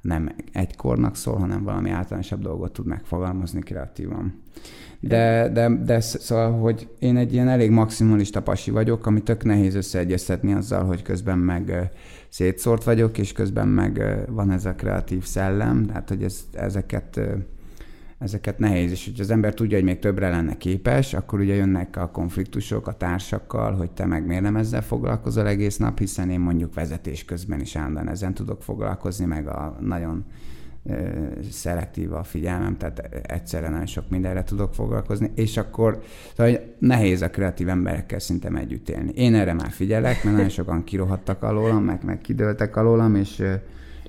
nem 0.00 0.34
egy 0.52 0.76
kornak 0.76 1.16
szól, 1.16 1.38
hanem 1.38 1.64
valami 1.64 1.90
általánosabb 1.90 2.42
dolgot 2.42 2.72
tud 2.72 2.86
megfogalmazni 2.86 3.60
kreatívan. 3.60 4.42
De, 5.00 5.48
de, 5.52 5.68
de 5.84 6.00
szóval, 6.00 6.52
hogy 6.52 6.88
én 6.98 7.16
egy 7.16 7.32
ilyen 7.32 7.48
elég 7.48 7.70
maximalista 7.70 8.42
pasi 8.42 8.70
vagyok, 8.70 9.06
ami 9.06 9.22
tök 9.22 9.44
nehéz 9.44 9.74
összeegyeztetni 9.74 10.52
azzal, 10.52 10.84
hogy 10.84 11.02
közben 11.02 11.38
meg 11.38 11.90
szétszórt 12.28 12.84
vagyok, 12.84 13.18
és 13.18 13.32
közben 13.32 13.68
meg 13.68 14.24
van 14.28 14.50
ez 14.50 14.64
a 14.64 14.74
kreatív 14.74 15.24
szellem, 15.24 15.86
tehát 15.86 16.08
hogy 16.08 16.22
ez, 16.22 16.40
ezeket 16.52 17.20
ezeket 18.20 18.58
nehéz, 18.58 18.90
és 18.90 19.04
hogy 19.04 19.20
az 19.20 19.30
ember 19.30 19.54
tudja, 19.54 19.76
hogy 19.76 19.86
még 19.86 19.98
többre 19.98 20.28
lenne 20.28 20.56
képes, 20.56 21.14
akkor 21.14 21.40
ugye 21.40 21.54
jönnek 21.54 21.96
a 21.96 22.10
konfliktusok 22.10 22.86
a 22.86 22.92
társakkal, 22.92 23.72
hogy 23.72 23.90
te 23.90 24.06
meg 24.06 24.26
miért 24.26 24.42
nem 24.42 24.56
ezzel 24.56 24.82
foglalkozol 24.82 25.46
egész 25.46 25.76
nap, 25.76 25.98
hiszen 25.98 26.30
én 26.30 26.40
mondjuk 26.40 26.74
vezetés 26.74 27.24
közben 27.24 27.60
is 27.60 27.76
állandóan 27.76 28.08
ezen 28.08 28.34
tudok 28.34 28.62
foglalkozni, 28.62 29.24
meg 29.24 29.48
a 29.48 29.76
nagyon 29.80 30.24
szelektív 31.50 32.12
a 32.12 32.22
figyelmem, 32.22 32.76
tehát 32.76 32.98
egyszerre 33.26 33.68
nagyon 33.68 33.86
sok 33.86 34.08
mindenre 34.08 34.44
tudok 34.44 34.74
foglalkozni, 34.74 35.30
és 35.34 35.56
akkor 35.56 36.02
szóval 36.36 36.74
nehéz 36.78 37.22
a 37.22 37.30
kreatív 37.30 37.68
emberekkel 37.68 38.18
szintem 38.18 38.56
együtt 38.56 38.88
élni. 38.88 39.12
Én 39.14 39.34
erre 39.34 39.52
már 39.52 39.70
figyelek, 39.70 40.24
mert 40.24 40.36
nagyon 40.36 40.50
sokan 40.50 40.84
kirohadtak 40.84 41.42
alólam, 41.42 41.84
meg, 41.84 42.04
meg 42.04 42.20
kidőltek 42.20 42.76
alólam, 42.76 43.14
és, 43.14 43.42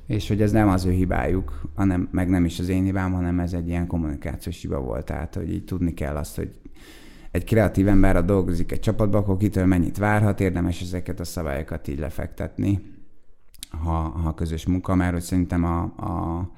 és 0.08 0.27
hogy 0.27 0.41
ez 0.41 0.51
nem 0.51 0.70
az 0.70 0.86
ő 0.86 0.91
hibájuk, 0.91 1.62
hanem, 1.75 2.10
meg 2.12 2.29
nem 2.29 2.46
is 2.46 2.60
az 2.60 2.70
én 2.70 2.84
hibám, 2.84 3.13
hanem 3.13 3.39
ez 3.39 3.53
egy 3.53 3.67
ilyen 3.67 3.88
kommunikációs 3.88 4.62
hiba 4.62 4.79
volt, 4.79 5.05
tehát 5.05 5.36
hogy 5.36 5.53
így 5.53 5.65
tudni 5.65 5.93
kell 5.93 6.15
azt, 6.15 6.36
hogy 6.36 6.51
egy 7.31 7.43
kreatív 7.43 7.88
ember, 7.88 8.15
a 8.15 8.22
dolgozik 8.22 8.72
egy 8.72 8.79
csapatban, 8.79 9.22
akkor 9.22 9.38
kitől 9.38 9.65
mennyit 9.65 9.98
várhat, 9.98 10.39
érdemes 10.39 10.81
ezeket 10.81 11.20
a 11.20 11.24
szabályokat 11.24 11.88
így 11.88 12.00
lefektetni 12.00 13.00
ha, 13.72 13.91
ha 13.91 14.34
közös 14.34 14.65
munka, 14.65 14.96
mert 14.96 15.13
hogy 15.13 15.22
szerintem 15.22 15.63
a, 15.63 15.81
a 15.81 16.50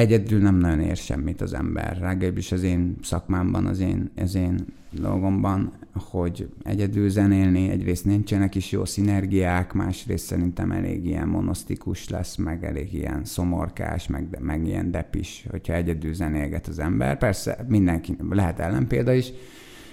egyedül 0.00 0.40
nem 0.40 0.56
nagyon 0.56 0.80
ér 0.80 0.96
semmit 0.96 1.40
az 1.40 1.54
ember. 1.54 1.98
Legalábbis 2.00 2.52
az 2.52 2.62
én 2.62 2.96
szakmámban, 3.02 3.66
az 3.66 3.80
én, 3.80 4.10
az 4.16 4.34
én 4.34 4.64
dolgomban, 4.90 5.72
hogy 5.92 6.48
egyedül 6.62 7.08
zenélni, 7.08 7.68
egyrészt 7.68 8.04
nincsenek 8.04 8.54
is 8.54 8.70
jó 8.70 8.84
szinergiák, 8.84 9.72
másrészt 9.72 10.26
szerintem 10.26 10.70
elég 10.70 11.06
ilyen 11.06 11.28
monosztikus 11.28 12.08
lesz, 12.08 12.36
meg 12.36 12.64
elég 12.64 12.94
ilyen 12.94 13.24
szomorkás, 13.24 14.06
meg, 14.06 14.38
meg 14.40 14.66
ilyen 14.66 14.90
depis, 14.90 15.46
hogyha 15.50 15.72
egyedül 15.72 16.14
zenélget 16.14 16.66
az 16.66 16.78
ember. 16.78 17.18
Persze 17.18 17.64
mindenki, 17.68 18.16
lehet 18.30 18.58
ellenpélda 18.58 19.12
is, 19.12 19.32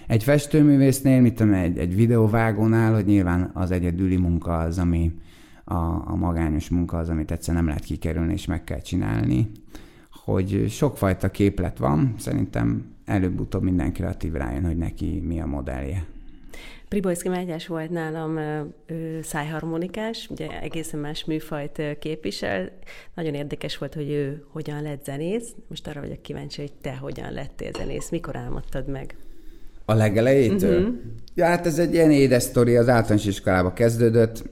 egy 0.08 0.24
festőművésznél, 0.24 1.22
mit 1.22 1.34
tudom, 1.34 1.54
egy, 1.54 1.78
egy 1.78 1.96
videóvágónál, 1.96 2.94
hogy 2.94 3.06
nyilván 3.06 3.52
az 3.54 3.72
egyedüli 3.72 4.18
munka 4.18 4.58
az, 4.58 4.78
ami 4.78 5.12
a, 5.64 5.76
a 6.12 6.16
magányos 6.16 6.70
munka 6.70 6.98
az, 6.98 7.10
amit 7.10 7.32
egyszer 7.32 7.56
nem 7.56 7.68
lehet 7.68 7.84
kikerülni, 7.84 8.34
és 8.34 8.46
meg 8.46 8.64
kell 8.64 8.82
csinálni 8.82 9.52
hogy 10.34 10.66
sokfajta 10.70 11.30
képlet 11.30 11.78
van, 11.78 12.16
szerintem 12.18 12.96
előbb-utóbb 13.06 13.64
minden 13.64 13.94
kreatív 13.94 14.34
rájön, 14.34 14.66
hogy 14.66 14.78
neki 14.78 15.24
mi 15.26 15.42
a 15.42 15.46
modellje. 15.46 16.06
Pribojszki 16.88 17.30
Mátyás 17.30 17.68
volt 17.68 17.90
nálam 17.90 18.38
ő, 18.86 19.22
szájharmonikás, 19.22 20.28
ugye 20.30 20.62
egészen 20.62 21.00
más 21.00 21.26
műfajt 21.26 21.82
képvisel. 22.00 22.70
Nagyon 23.16 23.34
érdekes 23.34 23.78
volt, 23.78 23.94
hogy 23.94 24.10
ő 24.10 24.44
hogyan 24.52 24.82
lett 24.82 25.04
zenész. 25.06 25.56
Most 25.68 25.88
arra 25.88 26.02
vagyok 26.02 26.22
kíváncsi, 26.22 26.62
hogy 26.62 26.74
te 26.82 26.96
hogyan 26.96 27.32
lettél 27.32 27.72
zenész, 27.78 28.10
mikor 28.10 28.36
álmodtad 28.36 28.88
meg? 28.88 29.16
A 29.86 29.94
legelejétől? 29.94 30.80
Uh-huh. 30.80 30.96
Ja, 31.36 31.46
hát 31.46 31.66
ez 31.66 31.80
egy 31.80 31.94
ilyen 31.94 32.12
édes 32.12 32.44
sztori, 32.44 32.76
az 32.76 32.90
általános 32.90 33.26
iskolába 33.26 33.74
kezdődött 33.74 34.44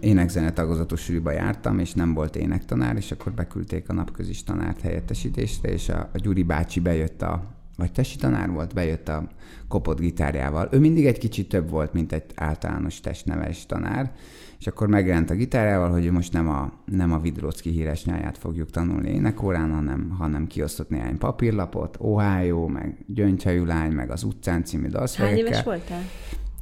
énekzene 0.00 0.52
tagozatos 0.52 1.00
suliba 1.00 1.30
jártam, 1.30 1.78
és 1.78 1.92
nem 1.92 2.14
volt 2.14 2.36
énektanár, 2.36 2.96
és 2.96 3.12
akkor 3.12 3.32
beküldték 3.32 3.88
a 3.88 3.92
napközis 3.92 4.42
tanárt 4.42 4.80
helyettesítésre, 4.80 5.68
és 5.68 5.88
a, 5.88 6.08
a 6.12 6.18
Gyuri 6.18 6.42
bácsi 6.42 6.80
bejött 6.80 7.22
a, 7.22 7.44
vagy 7.76 7.92
tesi 7.92 8.16
tanár 8.16 8.50
volt, 8.50 8.74
bejött 8.74 9.08
a 9.08 9.28
kopott 9.68 10.00
gitárjával. 10.00 10.68
Ő 10.70 10.78
mindig 10.78 11.06
egy 11.06 11.18
kicsit 11.18 11.48
több 11.48 11.70
volt, 11.70 11.92
mint 11.92 12.12
egy 12.12 12.24
általános 12.34 13.00
testneves 13.00 13.66
tanár, 13.66 14.12
és 14.58 14.66
akkor 14.66 14.88
megjelent 14.88 15.30
a 15.30 15.34
gitárjával, 15.34 15.90
hogy 15.90 16.10
most 16.10 16.32
nem 16.32 16.48
a, 16.48 16.72
nem 16.84 17.12
a 17.12 17.18
Vidrocki 17.18 17.70
híres 17.70 18.04
nyáját 18.04 18.38
fogjuk 18.38 18.70
tanulni 18.70 19.08
énekórán, 19.08 19.72
hanem, 19.72 20.10
hanem 20.18 20.46
kiosztott 20.46 20.88
néhány 20.88 21.18
papírlapot, 21.18 21.96
Ohio, 22.00 22.66
meg 22.66 23.04
Gyöngyhajú 23.06 23.64
lány, 23.64 23.92
meg 23.92 24.10
az 24.10 24.22
utcán 24.22 24.64
című 24.64 24.88
dalszövegekkel. 24.88 25.44
Hány 25.44 25.52
éves 25.52 25.64
voltál? 25.64 26.02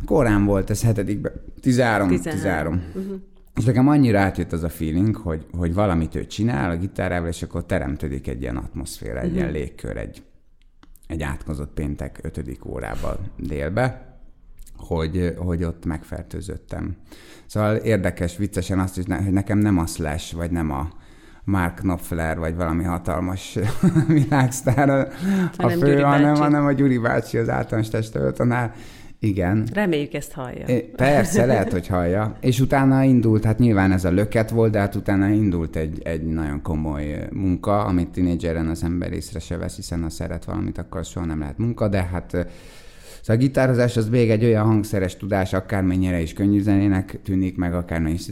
Korán 0.04 0.44
volt 0.44 0.70
ez 0.70 0.82
hetedikben, 0.82 1.32
13. 1.60 2.08
13. 2.08 2.38
13. 2.38 2.82
Uh-huh. 2.94 3.20
És 3.56 3.64
nekem 3.64 3.88
annyira 3.88 4.20
átjött 4.20 4.52
az 4.52 4.62
a 4.62 4.68
feeling, 4.68 5.16
hogy, 5.16 5.46
hogy 5.52 5.74
valamit 5.74 6.14
ő 6.14 6.26
csinál 6.26 6.70
a 6.70 6.76
gitárával, 6.76 7.28
és 7.28 7.42
akkor 7.42 7.66
teremtődik 7.66 8.28
egy 8.28 8.40
ilyen 8.40 8.56
atmoszféra, 8.56 9.18
egy 9.18 9.24
uh-huh. 9.24 9.36
ilyen 9.38 9.52
légkör, 9.52 9.96
egy, 9.96 10.22
egy 11.06 11.22
átkozott 11.22 11.72
péntek 11.74 12.18
ötödik 12.22 12.64
órában 12.64 13.16
délbe, 13.36 14.18
hogy, 14.76 15.34
hogy 15.36 15.64
ott 15.64 15.84
megfertőzöttem. 15.84 16.96
Szóval 17.46 17.76
érdekes, 17.76 18.36
viccesen 18.36 18.78
azt 18.78 18.98
is, 18.98 19.04
hogy 19.04 19.32
nekem 19.32 19.58
nem 19.58 19.78
a 19.78 19.86
Slash, 19.86 20.34
vagy 20.34 20.50
nem 20.50 20.70
a 20.70 20.88
Mark 21.44 21.74
Knopfler, 21.74 22.38
vagy 22.38 22.56
valami 22.56 22.84
hatalmas 22.84 23.58
világsztár 24.08 24.90
a, 24.90 25.08
a 25.56 25.68
fő, 25.68 26.00
hanem, 26.00 26.34
hanem 26.34 26.66
a 26.66 26.72
Gyuri 26.72 26.98
bácsi 26.98 27.38
az 27.38 27.48
általános 27.48 27.88
tanár, 28.34 28.74
igen. 29.20 29.68
Reméljük 29.72 30.14
ezt 30.14 30.32
hallja. 30.32 30.66
Persze, 30.96 31.46
lehet, 31.46 31.72
hogy 31.72 31.86
hallja. 31.86 32.36
És 32.40 32.60
utána 32.60 33.02
indult, 33.02 33.44
hát 33.44 33.58
nyilván 33.58 33.92
ez 33.92 34.04
a 34.04 34.10
löket 34.10 34.50
volt, 34.50 34.72
de 34.72 34.78
hát 34.78 34.94
utána 34.94 35.28
indult 35.28 35.76
egy, 35.76 36.00
egy 36.02 36.22
nagyon 36.22 36.62
komoly 36.62 37.28
munka, 37.30 37.84
amit 37.84 38.08
tinédzseren 38.08 38.68
az 38.68 38.82
ember 38.82 39.12
észre 39.12 39.38
se 39.38 39.56
vesz, 39.56 39.76
hiszen 39.76 40.02
ha 40.02 40.10
szeret 40.10 40.44
valamit, 40.44 40.78
akkor 40.78 41.04
soha 41.04 41.26
nem 41.26 41.38
lehet 41.38 41.58
munka, 41.58 41.88
de 41.88 42.02
hát 42.02 42.46
Szóval 43.20 43.36
a 43.36 43.46
gitározás 43.46 43.96
az 43.96 44.08
még 44.08 44.30
egy 44.30 44.44
olyan 44.44 44.64
hangszeres 44.64 45.16
tudás, 45.16 45.52
akármennyire 45.52 46.20
is 46.20 46.32
könnyű 46.32 46.60
zenének 46.60 47.18
tűnik, 47.22 47.56
meg. 47.56 47.84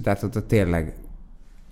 Tehát 0.02 0.22
ott 0.22 0.48
tényleg 0.48 0.94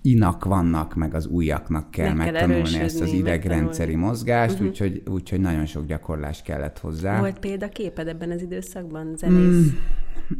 inak 0.09 0.45
vannak, 0.45 0.95
meg 0.95 1.13
az 1.13 1.27
újaknak 1.27 1.91
kell 1.91 2.13
meg 2.13 2.31
megtanulni 2.31 2.69
kell 2.69 2.83
ezt 2.83 3.01
az 3.01 3.11
idegrendszeri 3.11 3.95
mozgást, 3.95 4.53
uh-huh. 4.53 4.67
úgyhogy, 4.67 5.01
úgyhogy 5.09 5.39
nagyon 5.39 5.65
sok 5.65 5.85
gyakorlás 5.85 6.41
kellett 6.41 6.79
hozzá. 6.79 7.19
Volt 7.19 7.39
példaképed 7.39 8.07
ebben 8.07 8.31
az 8.31 8.41
időszakban, 8.41 9.13
zenész? 9.17 9.55
Mm, 9.55 9.67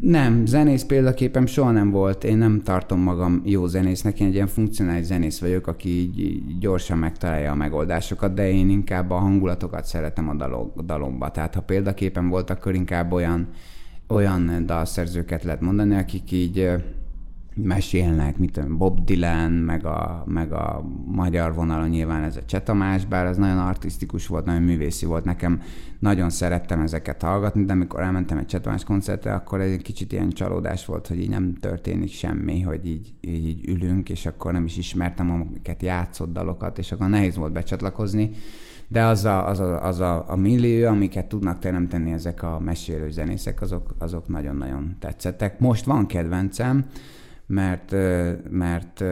nem, 0.01 0.45
zenész 0.45 0.83
példaképem 0.83 1.45
soha 1.45 1.71
nem 1.71 1.91
volt. 1.91 2.23
Én 2.23 2.37
nem 2.37 2.61
tartom 2.63 2.99
magam 2.99 3.41
jó 3.45 3.67
zenésznek, 3.67 4.19
én 4.19 4.27
egy 4.27 4.33
ilyen 4.33 4.47
funkcionális 4.47 5.05
zenész 5.05 5.39
vagyok, 5.39 5.67
aki 5.67 5.89
így 5.89 6.57
gyorsan 6.59 6.97
megtalálja 6.97 7.51
a 7.51 7.55
megoldásokat, 7.55 8.33
de 8.33 8.51
én 8.51 8.69
inkább 8.69 9.11
a 9.11 9.15
hangulatokat 9.15 9.85
szeretem 9.85 10.29
a 10.29 10.35
dalok, 10.35 10.81
dalomba. 10.81 11.31
Tehát 11.31 11.55
ha 11.55 11.61
példaképem 11.61 12.29
volt, 12.29 12.49
akkor 12.49 12.75
inkább 12.75 13.11
olyan, 13.11 13.47
olyan 14.07 14.65
dalszerzőket 14.65 15.43
lehet 15.43 15.61
mondani, 15.61 15.95
akik 15.95 16.31
így 16.31 16.69
mesélnek, 17.57 18.37
mit 18.37 18.51
tudom, 18.51 18.77
Bob 18.77 19.03
Dylan, 19.03 19.51
meg 19.51 19.85
a, 19.85 20.23
meg 20.25 20.51
a 20.51 20.85
magyar 21.05 21.53
vonalon 21.53 21.89
nyilván 21.89 22.23
ez 22.23 22.35
a 22.35 22.45
Csetamás, 22.45 23.05
bár 23.05 23.25
az 23.25 23.37
nagyon 23.37 23.57
artistikus 23.57 24.27
volt, 24.27 24.45
nagyon 24.45 24.61
művészi 24.61 25.05
volt. 25.05 25.23
Nekem 25.23 25.61
nagyon 25.99 26.29
szerettem 26.29 26.81
ezeket 26.81 27.21
hallgatni, 27.21 27.65
de 27.65 27.73
amikor 27.73 28.01
elmentem 28.01 28.37
egy 28.37 28.45
Csetamás 28.45 28.83
koncertre, 28.83 29.33
akkor 29.33 29.61
egy 29.61 29.81
kicsit 29.81 30.11
ilyen 30.11 30.29
csalódás 30.29 30.85
volt, 30.85 31.07
hogy 31.07 31.19
így 31.19 31.29
nem 31.29 31.55
történik 31.55 32.11
semmi, 32.11 32.61
hogy 32.61 32.85
így, 32.85 33.13
így 33.21 33.67
ülünk, 33.67 34.09
és 34.09 34.25
akkor 34.25 34.53
nem 34.53 34.65
is 34.65 34.77
ismertem, 34.77 35.31
amiket 35.31 35.81
játszott 35.81 36.33
dalokat, 36.33 36.77
és 36.77 36.91
akkor 36.91 37.09
nehéz 37.09 37.35
volt 37.35 37.51
becsatlakozni 37.51 38.31
de 38.87 39.03
az 39.03 39.25
a, 39.25 39.47
az 39.47 39.59
a, 39.59 39.83
az 39.85 39.99
a, 39.99 40.25
a 40.27 40.35
millió, 40.35 40.87
amiket 40.87 41.25
tudnak 41.25 41.59
teremteni 41.59 42.11
ezek 42.11 42.43
a 42.43 42.59
mesélő 42.59 43.09
zenészek, 43.09 43.61
azok, 43.61 43.95
azok 43.97 44.27
nagyon-nagyon 44.27 44.95
tetszettek. 44.99 45.59
Most 45.59 45.85
van 45.85 46.05
kedvencem, 46.05 46.85
mert, 47.47 47.91
mert 48.49 49.03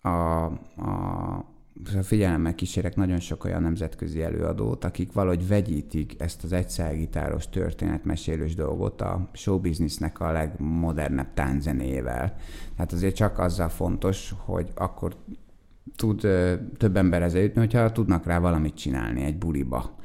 a, 0.00 0.44
a 0.44 2.02
figyelemmel 2.02 2.54
kísérek 2.54 2.96
nagyon 2.96 3.20
sok 3.20 3.44
olyan 3.44 3.62
nemzetközi 3.62 4.22
előadót, 4.22 4.84
akik 4.84 5.12
valahogy 5.12 5.48
vegyítik 5.48 6.14
ezt 6.18 6.44
az 6.44 6.52
egyszergitáros 6.52 7.48
történetmesélős 7.48 8.54
dolgot 8.54 9.00
a 9.00 9.28
showbiznisznek 9.32 10.20
a 10.20 10.32
legmodernebb 10.32 11.34
tánzenével. 11.34 12.36
Tehát 12.74 12.92
azért 12.92 13.14
csak 13.14 13.38
azzal 13.38 13.68
fontos, 13.68 14.34
hogy 14.38 14.70
akkor 14.74 15.16
tud 15.96 16.20
több 16.76 16.96
ember 16.96 17.22
ezzel 17.22 17.40
jutni, 17.40 17.60
hogyha 17.60 17.92
tudnak 17.92 18.26
rá 18.26 18.38
valamit 18.38 18.74
csinálni 18.74 19.22
egy 19.22 19.38
buliba 19.38 19.97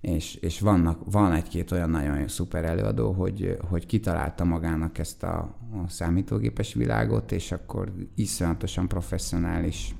és, 0.00 0.34
és 0.34 0.60
vannak, 0.60 1.00
van 1.10 1.32
egy-két 1.32 1.70
olyan 1.72 1.90
nagyon 1.90 2.28
szuper 2.28 2.64
előadó, 2.64 3.12
hogy, 3.12 3.56
hogy 3.68 3.86
kitalálta 3.86 4.44
magának 4.44 4.98
ezt 4.98 5.22
a, 5.22 5.36
a 5.84 5.88
számítógépes 5.88 6.74
világot, 6.74 7.32
és 7.32 7.52
akkor 7.52 7.92
iszonyatosan 8.14 8.88
professzionális 8.88 9.94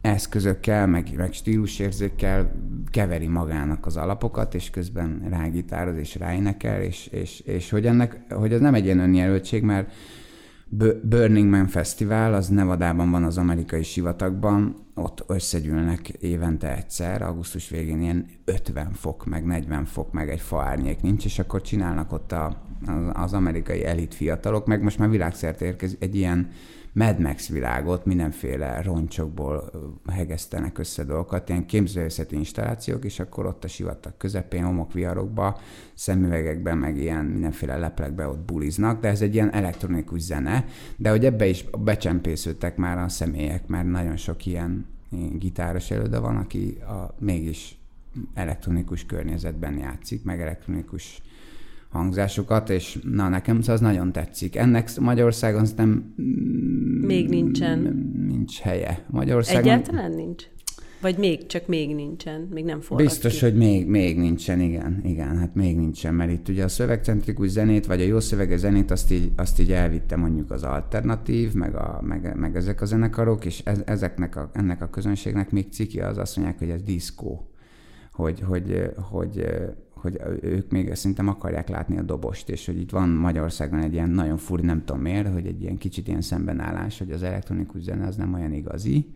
eszközökkel, 0.00 0.86
meg, 0.86 1.14
meg 1.16 1.32
stílusérzékkel 1.32 2.52
keveri 2.90 3.26
magának 3.26 3.86
az 3.86 3.96
alapokat, 3.96 4.54
és 4.54 4.70
közben 4.70 5.26
rágitároz 5.30 5.96
és 5.96 6.14
ráénekel, 6.14 6.82
és, 6.82 7.06
és, 7.06 7.40
és 7.40 7.70
hogy, 7.70 7.86
ennek, 7.86 8.32
hogy 8.32 8.52
ez 8.52 8.60
nem 8.60 8.74
egy 8.74 8.84
ilyen 8.84 8.98
önjelöltség, 8.98 9.62
mert 9.62 9.92
Burning 11.02 11.50
Man 11.50 11.66
Festival, 11.66 12.34
az 12.34 12.48
Nevadában 12.48 13.10
van 13.10 13.24
az 13.24 13.38
amerikai 13.38 13.82
sivatagban, 13.82 14.76
ott 14.94 15.24
összegyűlnek 15.26 16.08
évente 16.08 16.76
egyszer, 16.76 17.22
augusztus 17.22 17.68
végén 17.68 18.00
ilyen 18.00 18.26
50 18.44 18.92
fok, 18.92 19.24
meg 19.24 19.44
40 19.44 19.84
fok, 19.84 20.12
meg 20.12 20.30
egy 20.30 20.40
faárnyék 20.40 21.00
nincs, 21.00 21.24
és 21.24 21.38
akkor 21.38 21.60
csinálnak 21.60 22.12
ott 22.12 22.32
a, 22.32 22.62
az, 22.86 23.10
az 23.12 23.32
amerikai 23.32 23.84
elit 23.84 24.14
fiatalok, 24.14 24.66
meg 24.66 24.82
most 24.82 24.98
már 24.98 25.10
világszerte 25.10 25.64
érkezik 25.64 26.02
egy 26.02 26.16
ilyen 26.16 26.50
Mad 26.94 27.18
Max 27.18 27.48
világot, 27.48 28.04
mindenféle 28.04 28.82
roncsokból 28.82 29.70
hegesztenek 30.10 30.78
össze 30.78 31.04
dolgokat, 31.04 31.48
ilyen 31.48 31.66
képzőszeti 31.66 32.36
installációk, 32.36 33.04
és 33.04 33.20
akkor 33.20 33.46
ott 33.46 33.64
a 33.64 33.68
sivatag 33.68 34.16
közepén, 34.16 34.64
homokviharokba, 34.64 35.58
szemüvegekben, 35.94 36.78
meg 36.78 36.96
ilyen 36.96 37.24
mindenféle 37.24 37.76
leplekbe 37.76 38.26
ott 38.26 38.38
buliznak, 38.44 39.00
de 39.00 39.08
ez 39.08 39.20
egy 39.20 39.34
ilyen 39.34 39.52
elektronikus 39.52 40.20
zene, 40.20 40.64
de 40.96 41.10
hogy 41.10 41.24
ebbe 41.24 41.46
is 41.46 41.64
becsempésződtek 41.78 42.76
már 42.76 42.98
a 42.98 43.08
személyek, 43.08 43.66
mert 43.66 43.86
nagyon 43.86 44.16
sok 44.16 44.46
ilyen 44.46 44.86
gitáros 45.38 45.90
előde 45.90 46.18
van, 46.18 46.36
aki 46.36 46.78
a, 46.80 47.14
mégis 47.18 47.78
elektronikus 48.34 49.06
környezetben 49.06 49.78
játszik, 49.78 50.24
meg 50.24 50.40
elektronikus 50.40 51.22
hangzásokat, 51.92 52.70
és 52.70 52.98
na, 53.02 53.28
nekem 53.28 53.60
az 53.66 53.80
nagyon 53.80 54.12
tetszik. 54.12 54.56
Ennek 54.56 54.98
Magyarországon 55.00 55.66
nem... 55.76 56.14
Még 57.00 57.28
nincsen. 57.28 57.78
Nincs 58.28 58.58
helye. 58.58 59.04
Magyarországon... 59.10 59.62
Egyáltalán 59.62 60.12
nincs? 60.12 60.44
Vagy 61.02 61.18
még, 61.18 61.46
csak 61.46 61.66
még 61.66 61.94
nincsen, 61.94 62.48
még 62.50 62.64
nem 62.64 62.80
forrad 62.80 63.06
Biztos, 63.06 63.38
ki. 63.38 63.44
hogy 63.44 63.54
még, 63.56 63.86
még 63.86 64.18
nincsen, 64.18 64.60
igen, 64.60 65.00
igen, 65.04 65.38
hát 65.38 65.54
még 65.54 65.76
nincsen, 65.76 66.14
mert 66.14 66.30
itt 66.30 66.48
ugye 66.48 66.64
a 66.64 66.68
szövegcentrikus 66.68 67.48
zenét, 67.48 67.86
vagy 67.86 68.00
a 68.00 68.04
jó 68.04 68.20
szövege 68.20 68.56
zenét, 68.56 68.90
azt 68.90 69.10
így, 69.10 69.32
azt 69.36 69.60
így 69.60 69.72
elvitte 69.72 70.16
mondjuk 70.16 70.50
az 70.50 70.62
alternatív, 70.62 71.52
meg, 71.52 71.74
a, 71.74 72.00
meg, 72.02 72.36
meg 72.36 72.56
ezek 72.56 72.80
a 72.80 72.84
zenekarok, 72.84 73.44
és 73.44 73.60
ez, 73.64 73.82
ezeknek 73.84 74.36
a, 74.36 74.50
ennek 74.52 74.82
a 74.82 74.90
közönségnek 74.90 75.50
még 75.50 75.72
ciki 75.72 76.00
az 76.00 76.18
azt 76.18 76.36
mondják, 76.36 76.58
hogy 76.58 76.70
ez 76.70 76.82
diszkó, 76.82 77.50
hogy, 78.12 78.40
hogy, 78.40 78.90
hogy, 79.10 79.44
hogy 80.02 80.20
ők 80.40 80.70
még 80.70 80.94
szerintem 80.94 81.28
akarják 81.28 81.68
látni 81.68 81.98
a 81.98 82.02
dobost, 82.02 82.48
és 82.48 82.66
hogy 82.66 82.80
itt 82.80 82.90
van 82.90 83.08
Magyarországon 83.08 83.80
egy 83.80 83.92
ilyen 83.92 84.10
nagyon 84.10 84.36
furi, 84.36 84.62
nem 84.62 84.84
tudom 84.84 85.02
miért, 85.02 85.32
hogy 85.32 85.46
egy 85.46 85.62
ilyen 85.62 85.78
kicsit 85.78 86.08
ilyen 86.08 86.20
szembenállás, 86.20 86.98
hogy 86.98 87.10
az 87.10 87.22
elektronikus 87.22 87.82
zene 87.82 88.06
az 88.06 88.16
nem 88.16 88.34
olyan 88.34 88.52
igazi, 88.52 89.06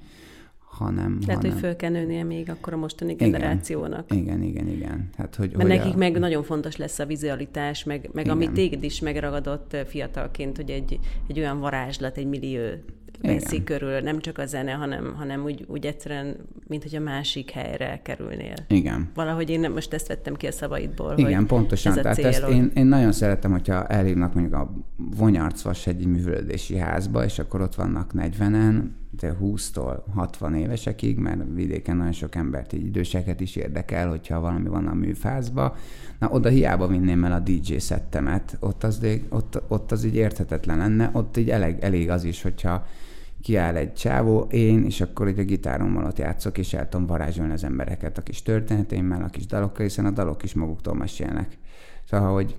hanem... 0.58 1.18
Lehet, 1.26 1.36
hanem... 1.36 1.52
hogy 1.52 1.60
föl 1.60 1.76
kell 1.76 1.90
nőnie 1.90 2.24
még 2.24 2.50
akkor 2.50 2.72
a 2.72 2.76
mostani 2.76 3.14
generációnak. 3.14 4.14
Igen, 4.14 4.42
igen, 4.42 4.68
igen. 4.68 5.08
Hát, 5.16 5.34
hogy, 5.34 5.48
Mert 5.56 5.68
hogy 5.68 5.78
nekik 5.78 5.94
a... 5.94 5.96
meg 5.96 6.18
nagyon 6.18 6.42
fontos 6.42 6.76
lesz 6.76 6.98
a 6.98 7.06
vizualitás, 7.06 7.84
meg, 7.84 8.10
meg 8.12 8.28
ami 8.28 8.52
téged 8.52 8.82
is 8.82 9.00
megragadott 9.00 9.76
fiatalként, 9.86 10.56
hogy 10.56 10.70
egy, 10.70 10.98
egy 11.28 11.38
olyan 11.38 11.60
varázslat, 11.60 12.16
egy 12.16 12.26
millió 12.26 12.60
veszi 13.22 13.64
körül, 13.64 14.00
nem 14.00 14.18
csak 14.18 14.38
a 14.38 14.46
zene, 14.46 14.72
hanem, 14.72 15.14
hanem 15.16 15.44
úgy, 15.44 15.64
úgy 15.68 15.86
egyszerűen, 15.86 16.36
mint 16.66 16.82
hogy 16.82 16.96
a 16.96 17.00
másik 17.00 17.50
helyre 17.50 18.00
kerülnél. 18.02 18.54
Igen. 18.68 19.10
Valahogy 19.14 19.50
én 19.50 19.70
most 19.70 19.92
ezt 19.92 20.08
vettem 20.08 20.34
ki 20.34 20.46
a 20.46 20.52
szavaidból, 20.52 21.14
Igen, 21.16 21.36
hogy 21.36 21.46
pontosan. 21.46 21.92
ez 21.92 21.98
a 21.98 22.00
Tehát 22.02 22.16
célod. 22.16 22.32
ezt 22.34 22.48
én, 22.48 22.70
én 22.74 22.86
nagyon 22.86 23.12
szeretem, 23.12 23.50
hogyha 23.50 23.86
elhívnak 23.86 24.34
mondjuk 24.34 24.54
a 24.54 24.72
Vonyarcvashegyi 24.96 26.06
művölődési 26.06 26.76
házba, 26.76 27.24
és 27.24 27.38
akkor 27.38 27.60
ott 27.60 27.74
vannak 27.74 28.10
40-en, 28.14 28.82
de 29.05 29.05
20-tól 29.22 29.98
60 30.14 30.54
évesekig, 30.54 31.18
mert 31.18 31.40
vidéken 31.54 31.96
nagyon 31.96 32.12
sok 32.12 32.34
embert, 32.34 32.72
így 32.72 32.86
időseket 32.86 33.40
is 33.40 33.56
érdekel, 33.56 34.08
hogyha 34.08 34.40
valami 34.40 34.68
van 34.68 34.86
a 34.86 34.94
műfázba. 34.94 35.76
Na, 36.18 36.28
oda 36.30 36.48
hiába 36.48 36.86
vinném 36.86 37.24
el 37.24 37.32
a 37.32 37.40
DJ 37.40 37.76
szettemet, 37.76 38.56
ott 38.60 38.84
az, 38.84 39.06
ott, 39.28 39.62
ott 39.68 39.92
az 39.92 40.04
így 40.04 40.14
érthetetlen 40.14 40.78
lenne, 40.78 41.10
ott 41.12 41.36
így 41.36 41.50
elég, 41.50 41.76
elég 41.80 42.10
az 42.10 42.24
is, 42.24 42.42
hogyha 42.42 42.86
kiáll 43.42 43.76
egy 43.76 43.92
csávó, 43.92 44.46
én, 44.50 44.84
és 44.84 45.00
akkor 45.00 45.26
egy 45.26 45.38
a 45.38 45.42
gitárommal 45.42 46.04
ott 46.04 46.18
játszok, 46.18 46.58
és 46.58 46.74
el 46.74 46.88
tudom 46.88 47.06
varázsolni 47.06 47.52
az 47.52 47.64
embereket 47.64 48.18
a 48.18 48.22
kis 48.22 48.42
történeteimmel, 48.42 49.22
a 49.22 49.28
kis 49.28 49.46
dalokkal, 49.46 49.86
hiszen 49.86 50.06
a 50.06 50.10
dalok 50.10 50.42
is 50.42 50.54
maguktól 50.54 50.94
mesélnek. 50.94 51.58
Szóval, 52.04 52.32
hogy 52.32 52.56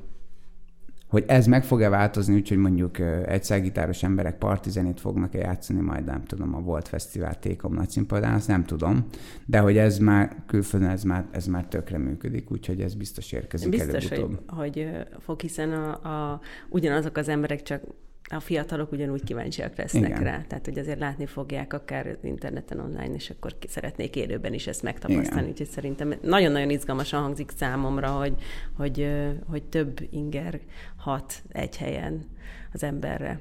hogy 1.07 1.23
ez 1.27 1.47
meg 1.47 1.63
fog-e 1.63 1.89
változni, 1.89 2.35
úgyhogy 2.35 2.57
mondjuk 2.57 2.99
egyszergitáros 3.25 4.03
emberek 4.03 4.37
partizenét 4.37 4.99
fognak-e 4.99 5.37
játszani, 5.37 5.79
majd 5.79 6.05
nem 6.05 6.23
tudom, 6.23 6.55
a 6.55 6.59
Volt 6.59 6.87
Fesztivál 6.87 7.39
Tékom 7.39 7.73
nagy 7.73 7.89
színpadán, 7.89 8.33
azt 8.33 8.47
nem 8.47 8.63
tudom, 8.63 9.05
de 9.45 9.59
hogy 9.59 9.77
ez 9.77 9.97
már 9.97 10.35
külföldön, 10.47 10.89
ez 10.89 11.03
már, 11.03 11.25
ez 11.31 11.47
már 11.47 11.65
tökre 11.65 11.97
működik, 11.97 12.51
úgyhogy 12.51 12.81
ez 12.81 12.93
biztos 12.93 13.31
érkezik 13.31 13.69
Biztos, 13.69 14.11
előbb-utóbb. 14.11 14.49
hogy, 14.49 14.75
hogy 14.75 15.07
fog, 15.19 15.41
hiszen 15.41 15.71
a, 15.71 15.89
a, 16.33 16.41
ugyanazok 16.69 17.17
az 17.17 17.29
emberek 17.29 17.61
csak 17.61 17.81
a 18.29 18.39
fiatalok 18.39 18.91
ugyanúgy 18.91 19.23
kíváncsiak 19.23 19.75
lesznek 19.75 20.09
Igen. 20.09 20.23
rá, 20.23 20.43
tehát 20.47 20.65
hogy 20.65 20.79
azért 20.79 20.99
látni 20.99 21.25
fogják 21.25 21.73
akár 21.73 22.17
interneten, 22.23 22.79
online, 22.79 23.13
és 23.13 23.29
akkor 23.29 23.55
szeretnék 23.67 24.15
élőben 24.15 24.53
is 24.53 24.67
ezt 24.67 24.83
megtapasztalni, 24.83 25.41
Igen. 25.41 25.49
úgyhogy 25.49 25.67
szerintem 25.67 26.13
nagyon-nagyon 26.21 26.69
izgalmasan 26.69 27.21
hangzik 27.21 27.51
számomra, 27.55 28.09
hogy, 28.09 28.33
hogy, 28.77 29.09
hogy 29.49 29.63
több 29.63 30.07
inger 30.09 30.59
hat 30.95 31.41
egy 31.51 31.77
helyen 31.77 32.25
az 32.73 32.83
emberre. 32.83 33.39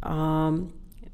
A, 0.00 0.48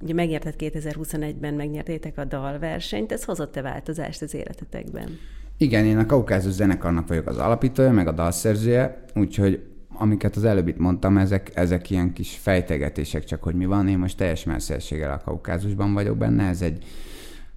ugye 0.00 0.14
megnyerted 0.14 0.54
2021-ben, 0.58 1.54
megnyertétek 1.54 2.18
a 2.18 2.24
dalversenyt, 2.24 3.12
ez 3.12 3.24
hozott-e 3.24 3.62
változást 3.62 4.22
az 4.22 4.34
életetekben? 4.34 5.18
Igen, 5.56 5.84
én 5.84 5.98
a 5.98 6.06
Kaukázus 6.06 6.52
zenekarnak 6.52 7.08
vagyok 7.08 7.26
az 7.26 7.36
alapítója, 7.36 7.92
meg 7.92 8.06
a 8.06 8.12
dalszerzője, 8.12 9.04
úgyhogy 9.14 9.62
amiket 9.98 10.36
az 10.36 10.44
előbb 10.44 10.68
itt 10.68 10.78
mondtam, 10.78 11.18
ezek, 11.18 11.50
ezek 11.54 11.90
ilyen 11.90 12.12
kis 12.12 12.38
fejtegetések, 12.40 13.24
csak 13.24 13.42
hogy 13.42 13.54
mi 13.54 13.64
van. 13.64 13.88
Én 13.88 13.98
most 13.98 14.16
teljes 14.16 14.44
messzességgel 14.44 15.12
a 15.12 15.20
Kaukázusban 15.24 15.94
vagyok 15.94 16.16
benne, 16.16 16.48
ez 16.48 16.62
egy 16.62 16.84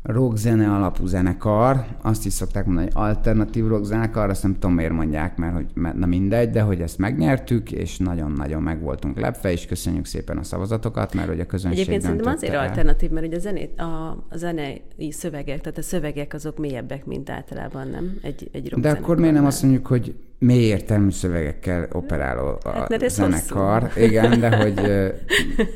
rockzene 0.03 0.73
alapú 0.73 1.05
zenekar, 1.05 1.85
azt 2.01 2.25
is 2.25 2.33
szokták 2.33 2.65
mondani, 2.65 2.87
hogy 2.93 3.03
alternatív 3.03 3.67
rockzenekar, 3.67 4.29
azt 4.29 4.43
nem 4.43 4.53
tudom 4.53 4.73
miért 4.73 4.91
mondják, 4.91 5.37
mert 5.37 5.53
hogy, 5.53 5.65
mert, 5.73 5.95
na 5.95 6.05
mindegy, 6.05 6.49
de 6.49 6.61
hogy 6.61 6.81
ezt 6.81 6.97
megnyertük, 6.97 7.71
és 7.71 7.97
nagyon-nagyon 7.97 8.61
meg 8.61 8.81
voltunk 8.81 9.19
lepve, 9.19 9.51
és 9.51 9.65
köszönjük 9.65 10.05
szépen 10.05 10.37
a 10.37 10.43
szavazatokat, 10.43 11.13
mert 11.13 11.27
hogy 11.27 11.39
a 11.39 11.45
közönség 11.45 11.79
Egyébként 11.79 12.01
szerintem 12.01 12.33
azért 12.33 12.53
el. 12.53 12.59
alternatív, 12.59 13.09
mert 13.09 13.25
ugye 13.25 13.35
a, 13.35 13.39
zenét, 13.39 13.79
a, 13.79 14.09
a 14.29 14.37
zenei 14.37 14.81
szövegek, 15.09 15.61
tehát 15.61 15.77
a 15.77 15.81
szövegek 15.81 16.33
azok 16.33 16.57
mélyebbek, 16.57 17.05
mint 17.05 17.29
általában, 17.29 17.87
nem? 17.87 18.17
Egy, 18.21 18.49
egy 18.51 18.73
De 18.77 18.89
akkor 18.89 19.17
miért 19.17 19.33
nem 19.35 19.45
azt 19.45 19.61
mondjuk, 19.63 19.87
hogy 19.87 20.15
mély 20.37 20.63
értelmű 20.63 21.09
szövegekkel 21.09 21.87
operáló 21.91 22.59
a 22.63 22.69
hát, 22.69 23.09
zenekar. 23.09 23.81
Hosszú. 23.81 23.99
Igen, 23.99 24.39
de 24.39 24.55
hogy 24.55 24.81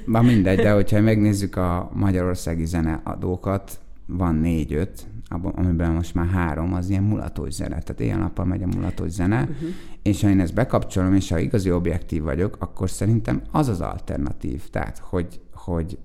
ma 0.06 0.22
mindegy, 0.32 0.58
de 0.58 0.72
hogyha 0.72 1.02
megnézzük 1.02 1.56
a 1.56 1.90
magyarországi 1.94 2.66
zeneadókat, 2.66 3.80
van 4.06 4.36
négy-öt, 4.36 5.08
amiben 5.30 5.92
most 5.92 6.14
már 6.14 6.28
három, 6.28 6.74
az 6.74 6.90
ilyen 6.90 7.04
mulatós 7.04 7.54
zene. 7.54 7.80
Tehát 7.80 8.00
éjjel-nappal 8.00 8.46
megy 8.46 8.64
a 8.64 8.68
mulatós 8.68 9.10
zene, 9.10 9.42
uh-huh. 9.42 9.70
és 10.02 10.22
ha 10.22 10.30
én 10.30 10.40
ezt 10.40 10.54
bekapcsolom, 10.54 11.14
és 11.14 11.30
ha 11.30 11.38
igazi 11.38 11.72
objektív 11.72 12.24
vagyok, 12.24 12.58
akkor 12.60 12.90
szerintem 12.90 13.42
az 13.52 13.68
az 13.68 13.82
alternatív. 13.82 14.70
Tehát, 14.70 14.98
hogy, 14.98 15.40
hogy 15.54 15.98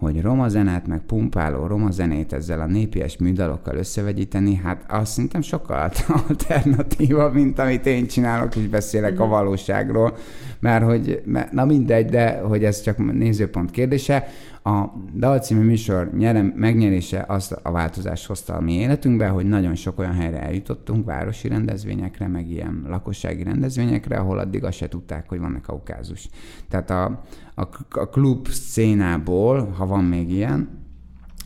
hogy 0.00 0.22
roma 0.22 0.48
zenét, 0.48 0.86
meg 0.86 1.00
pumpáló 1.00 1.66
roma 1.66 1.90
zenét 1.90 2.32
ezzel 2.32 2.60
a 2.60 2.66
népies 2.66 3.16
műdalokkal 3.16 3.76
összevegyíteni, 3.76 4.54
hát 4.54 4.84
azt 4.88 5.12
szerintem 5.12 5.40
sokkal 5.40 5.90
alternatíva, 6.28 7.30
mint 7.30 7.58
amit 7.58 7.86
én 7.86 8.06
csinálok, 8.06 8.56
és 8.56 8.68
beszélek 8.68 9.12
uh-huh. 9.12 9.26
a 9.26 9.30
valóságról, 9.30 10.16
mert 10.60 10.84
hogy, 10.84 11.22
mert, 11.24 11.52
na 11.52 11.64
mindegy, 11.64 12.06
de 12.06 12.38
hogy 12.38 12.64
ez 12.64 12.80
csak 12.80 13.12
nézőpont 13.12 13.70
kérdése. 13.70 14.26
A 14.70 14.92
dalcímű 15.14 15.64
műsor 15.64 16.10
nyerem, 16.16 16.52
megnyerése 16.56 17.24
azt 17.28 17.52
a 17.52 17.70
változást 17.70 18.26
hozta 18.26 18.54
a 18.54 18.60
mi 18.60 18.72
életünkbe, 18.72 19.28
hogy 19.28 19.46
nagyon 19.46 19.74
sok 19.74 19.98
olyan 19.98 20.14
helyre 20.14 20.42
eljutottunk, 20.42 21.04
városi 21.04 21.48
rendezvényekre, 21.48 22.28
meg 22.28 22.50
ilyen 22.50 22.84
lakossági 22.88 23.42
rendezvényekre, 23.42 24.16
ahol 24.16 24.38
addig 24.38 24.64
azt 24.64 24.76
se 24.76 24.88
tudták, 24.88 25.28
hogy 25.28 25.38
vannak 25.38 25.62
kaukázus. 25.62 26.28
Tehát 26.68 26.90
a, 26.90 27.04
a, 27.54 27.68
a 27.90 28.08
klub 28.08 28.48
szénából, 28.48 29.70
ha 29.70 29.86
van 29.86 30.04
még 30.04 30.30
ilyen, 30.30 30.68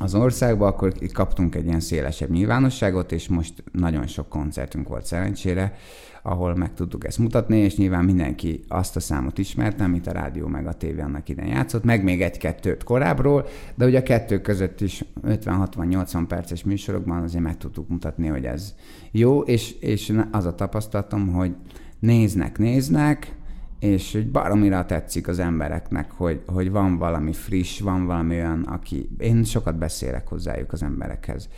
az 0.05 0.15
országban, 0.15 0.69
akkor 0.69 0.93
kaptunk 1.13 1.55
egy 1.55 1.67
ilyen 1.67 1.81
szélesebb 1.81 2.31
nyilvánosságot, 2.31 3.13
és 3.13 3.29
most 3.29 3.65
nagyon 3.73 4.07
sok 4.07 4.29
koncertünk 4.29 4.89
volt 4.89 5.07
szerencsére, 5.07 5.77
ahol 6.23 6.55
meg 6.55 6.75
tudtuk 6.75 7.07
ezt 7.07 7.19
mutatni, 7.19 7.59
és 7.59 7.77
nyilván 7.77 8.05
mindenki 8.05 8.65
azt 8.69 8.97
a 8.97 9.01
számot 9.01 9.39
ismerte, 9.39 9.85
amit 9.85 10.07
a 10.07 10.13
rádió 10.13 10.47
meg 10.47 10.67
a 10.67 10.73
tévé 10.73 11.01
annak 11.01 11.29
idején 11.29 11.53
játszott, 11.53 11.85
meg 11.85 12.03
még 12.03 12.23
egy-kettőt 12.23 12.85
korábbról, 12.85 13.47
de 13.75 13.87
ugye 13.87 13.99
a 13.99 14.03
kettő 14.03 14.41
között 14.41 14.81
is 14.81 15.05
50-60-80 15.27 16.25
perces 16.29 16.65
műsorokban 16.65 17.23
azért 17.23 17.43
meg 17.43 17.57
tudtuk 17.57 17.89
mutatni, 17.89 18.27
hogy 18.27 18.45
ez 18.45 18.75
jó, 19.11 19.41
és, 19.41 19.73
és 19.73 20.13
az 20.31 20.45
a 20.45 20.55
tapasztalatom, 20.55 21.29
hogy 21.29 21.55
néznek, 21.99 22.59
néznek, 22.59 23.35
és 23.85 24.13
hogy 24.13 24.31
baromira 24.31 24.85
tetszik 24.85 25.29
az 25.29 25.39
embereknek, 25.39 26.11
hogy, 26.11 26.43
hogy 26.47 26.71
van 26.71 26.99
valami 26.99 27.33
friss, 27.33 27.81
van 27.81 28.07
valami 28.07 28.35
olyan, 28.35 28.63
aki... 28.63 29.09
Én 29.19 29.45
sokat 29.45 29.79
beszélek 29.79 30.29
hozzájuk 30.29 30.73
az 30.73 30.83
emberekhez 30.83 31.49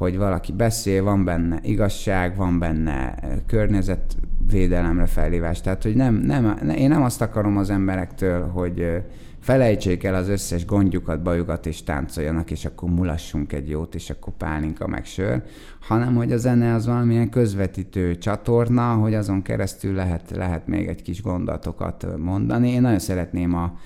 hogy 0.00 0.16
valaki 0.16 0.52
beszél, 0.52 1.02
van 1.02 1.24
benne 1.24 1.58
igazság, 1.62 2.36
van 2.36 2.58
benne 2.58 3.14
eh, 3.14 3.30
környezetvédelemre 3.46 5.06
felhívás. 5.06 5.60
Tehát, 5.60 5.82
hogy 5.82 5.94
nem, 5.94 6.14
nem, 6.14 6.70
én 6.76 6.88
nem 6.88 7.02
azt 7.02 7.20
akarom 7.20 7.56
az 7.56 7.70
emberektől, 7.70 8.48
hogy 8.48 8.80
eh, 8.80 9.02
felejtsék 9.50 10.04
el 10.04 10.14
az 10.14 10.28
összes 10.28 10.66
gondjukat, 10.66 11.22
bajukat, 11.22 11.66
és 11.66 11.82
táncoljanak, 11.82 12.50
és 12.50 12.64
akkor 12.64 12.90
mulassunk 12.90 13.52
egy 13.52 13.68
jót, 13.68 13.94
és 13.94 14.10
akkor 14.10 14.32
pálinka 14.32 14.86
meg 14.86 15.04
sör, 15.04 15.42
hanem 15.80 16.14
hogy 16.14 16.32
a 16.32 16.36
zene 16.36 16.74
az 16.74 16.86
valamilyen 16.86 17.30
közvetítő 17.30 18.18
csatorna, 18.18 18.94
hogy 18.94 19.14
azon 19.14 19.42
keresztül 19.42 19.94
lehet, 19.94 20.30
lehet 20.30 20.66
még 20.66 20.88
egy 20.88 21.02
kis 21.02 21.22
gondatokat 21.22 22.06
mondani. 22.16 22.70
Én 22.70 22.80
nagyon 22.80 22.98
szeretném 22.98 23.54
a, 23.54 23.78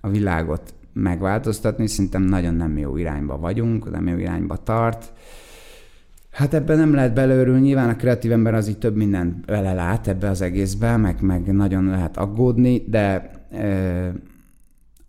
a 0.00 0.08
világot 0.08 0.74
megváltoztatni, 0.92 1.86
szerintem 1.86 2.22
nagyon 2.22 2.54
nem 2.54 2.78
jó 2.78 2.96
irányba 2.96 3.38
vagyunk, 3.38 3.90
nem 3.90 4.08
jó 4.08 4.16
irányba 4.16 4.56
tart, 4.56 5.12
Hát 6.30 6.54
ebben 6.54 6.78
nem 6.78 6.94
lehet 6.94 7.14
beleörülni, 7.14 7.60
nyilván 7.60 7.88
a 7.88 7.96
kreatív 7.96 8.32
ember 8.32 8.54
az 8.54 8.68
így 8.68 8.78
több 8.78 8.96
mindent 8.96 9.46
vele 9.46 9.72
lát 9.72 10.08
ebbe 10.08 10.28
az 10.28 10.40
egészbe, 10.40 10.96
meg, 10.96 11.16
meg 11.20 11.52
nagyon 11.52 11.84
lehet 11.84 12.16
aggódni, 12.16 12.84
de 12.88 13.30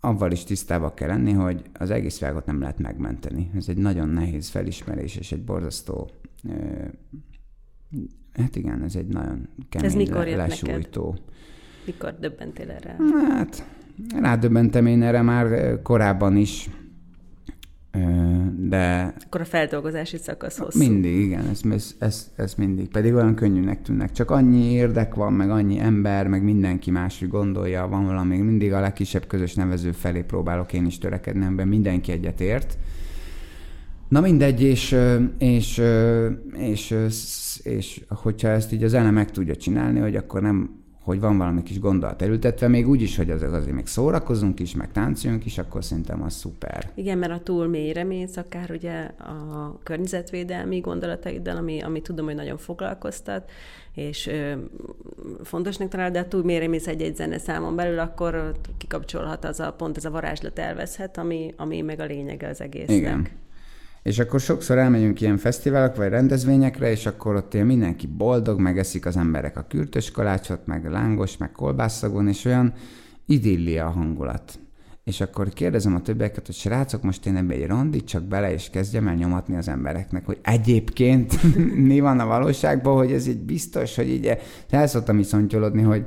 avval 0.04 0.32
is 0.32 0.44
tisztába 0.44 0.94
kell 0.94 1.08
lenni, 1.08 1.32
hogy 1.32 1.62
az 1.72 1.90
egész 1.90 2.18
világot 2.18 2.46
nem 2.46 2.60
lehet 2.60 2.78
megmenteni. 2.78 3.50
Ez 3.56 3.68
egy 3.68 3.76
nagyon 3.76 4.08
nehéz 4.08 4.48
felismerés, 4.48 5.16
és 5.16 5.32
egy 5.32 5.44
borzasztó 5.44 6.10
e, 6.48 6.90
hát 8.32 8.56
igen, 8.56 8.82
ez 8.82 8.96
egy 8.96 9.06
nagyon 9.06 9.48
kemény 9.68 9.88
ez 9.88 9.94
mikor 9.94 10.26
le, 10.26 10.36
lesújtó. 10.36 11.10
Neked? 11.10 11.24
Mikor 11.86 12.16
döbbentél 12.20 12.70
erre? 12.70 12.96
Hát, 13.28 13.64
rádöbbentem 14.20 14.86
én 14.86 15.02
erre 15.02 15.22
már 15.22 15.78
korábban 15.82 16.36
is, 16.36 16.70
de... 18.56 19.14
Akkor 19.24 19.40
a 19.40 19.44
feldolgozási 19.44 20.16
szakasz 20.16 20.58
hosszú. 20.58 20.78
Mindig, 20.78 21.16
igen, 21.16 21.48
ez, 21.50 21.60
ez, 21.70 21.94
ez, 21.98 22.30
ez 22.36 22.54
mindig. 22.54 22.88
Pedig 22.88 23.14
olyan 23.14 23.34
könnyűnek 23.34 23.82
tűnnek. 23.82 24.12
Csak 24.12 24.30
annyi 24.30 24.72
érdek 24.72 25.14
van, 25.14 25.32
meg 25.32 25.50
annyi 25.50 25.78
ember, 25.78 26.28
meg 26.28 26.42
mindenki 26.42 26.90
máshogy 26.90 27.28
gondolja, 27.28 27.88
van 27.88 28.04
valami, 28.04 28.36
mindig 28.36 28.72
a 28.72 28.80
legkisebb 28.80 29.26
közös 29.26 29.54
nevező 29.54 29.92
felé 29.92 30.22
próbálok 30.22 30.72
én 30.72 30.86
is 30.86 30.98
törekedni, 30.98 31.44
amiben 31.44 31.68
mindenki 31.68 32.12
egyet 32.12 32.40
ért. 32.40 32.78
Na 34.08 34.20
mindegy, 34.20 34.62
és, 34.62 34.96
és, 35.38 35.82
és, 36.52 36.90
és, 36.90 37.60
és 37.62 38.04
hogyha 38.08 38.48
ezt 38.48 38.72
így 38.72 38.84
az 38.84 38.94
elem 38.94 39.14
meg 39.14 39.30
tudja 39.30 39.56
csinálni, 39.56 40.00
hogy 40.00 40.16
akkor 40.16 40.42
nem 40.42 40.81
hogy 41.02 41.20
van 41.20 41.38
valami 41.38 41.62
kis 41.62 41.80
gondolat 41.80 42.22
elültetve, 42.22 42.68
még 42.68 42.88
úgy 42.88 43.02
is, 43.02 43.16
hogy 43.16 43.30
az, 43.30 43.42
azért 43.42 43.74
még 43.74 43.86
szórakozunk 43.86 44.60
is, 44.60 44.74
meg 44.74 44.92
táncoljunk 44.92 45.44
is, 45.44 45.58
akkor 45.58 45.84
szerintem 45.84 46.22
az 46.22 46.34
szuper. 46.34 46.90
Igen, 46.94 47.18
mert 47.18 47.32
a 47.32 47.40
túl 47.40 47.66
mélyre 47.66 48.04
mész, 48.04 48.36
akár 48.36 48.70
ugye 48.70 49.00
a 49.18 49.78
környezetvédelmi 49.82 50.80
gondolataiddal, 50.80 51.56
ami, 51.56 51.80
ami 51.80 52.00
tudom, 52.00 52.24
hogy 52.24 52.34
nagyon 52.34 52.56
foglalkoztat, 52.56 53.50
és 53.94 54.26
ö, 54.26 54.52
fontosnak 55.42 55.88
talál, 55.88 56.10
de 56.10 56.18
a 56.18 56.28
túl 56.28 56.44
mélyre 56.44 56.68
mész 56.68 56.86
egy-egy 56.86 57.16
zene 57.16 57.38
számon 57.38 57.76
belül, 57.76 57.98
akkor 57.98 58.52
kikapcsolhat 58.78 59.44
az 59.44 59.60
a 59.60 59.72
pont, 59.72 59.96
ez 59.96 60.04
a 60.04 60.10
varázslat 60.10 60.58
elveszhet, 60.58 61.18
ami, 61.18 61.54
ami 61.56 61.80
meg 61.80 62.00
a 62.00 62.04
lényege 62.04 62.48
az 62.48 62.60
egésznek. 62.60 62.96
Igen. 62.96 63.28
És 64.02 64.18
akkor 64.18 64.40
sokszor 64.40 64.78
elmegyünk 64.78 65.20
ilyen 65.20 65.36
fesztiválok 65.36 65.96
vagy 65.96 66.08
rendezvényekre, 66.08 66.90
és 66.90 67.06
akkor 67.06 67.34
ott 67.34 67.54
él 67.54 67.64
mindenki 67.64 68.06
boldog, 68.06 68.60
megeszik 68.60 69.06
az 69.06 69.16
emberek 69.16 69.56
a 69.56 69.66
kürtös 69.68 70.10
kalácsot, 70.10 70.66
meg 70.66 70.90
lángos, 70.90 71.36
meg 71.36 71.52
kolbászagon, 71.52 72.28
és 72.28 72.44
olyan 72.44 72.72
idillia 73.26 73.86
a 73.86 73.90
hangulat. 73.90 74.58
És 75.04 75.20
akkor 75.20 75.48
kérdezem 75.48 75.94
a 75.94 76.02
többieket, 76.02 76.46
hogy 76.46 76.54
srácok, 76.54 77.02
most 77.02 77.26
én 77.26 77.36
ebbe 77.36 77.54
egy 77.54 77.66
randit 77.66 78.04
csak 78.04 78.22
bele, 78.22 78.52
és 78.52 78.70
kezdjem 78.70 79.08
el 79.08 79.14
nyomatni 79.14 79.56
az 79.56 79.68
embereknek, 79.68 80.26
hogy 80.26 80.38
egyébként 80.42 81.42
mi 81.88 82.00
van 82.00 82.20
a 82.20 82.26
valóságban, 82.26 82.96
hogy 82.96 83.12
ez 83.12 83.26
így 83.26 83.40
biztos, 83.40 83.96
hogy 83.96 84.08
így 84.08 84.38
el 84.70 84.86
szoktam 84.86 85.18
is 85.18 85.26
szontyolodni, 85.26 85.82
hogy, 85.82 86.04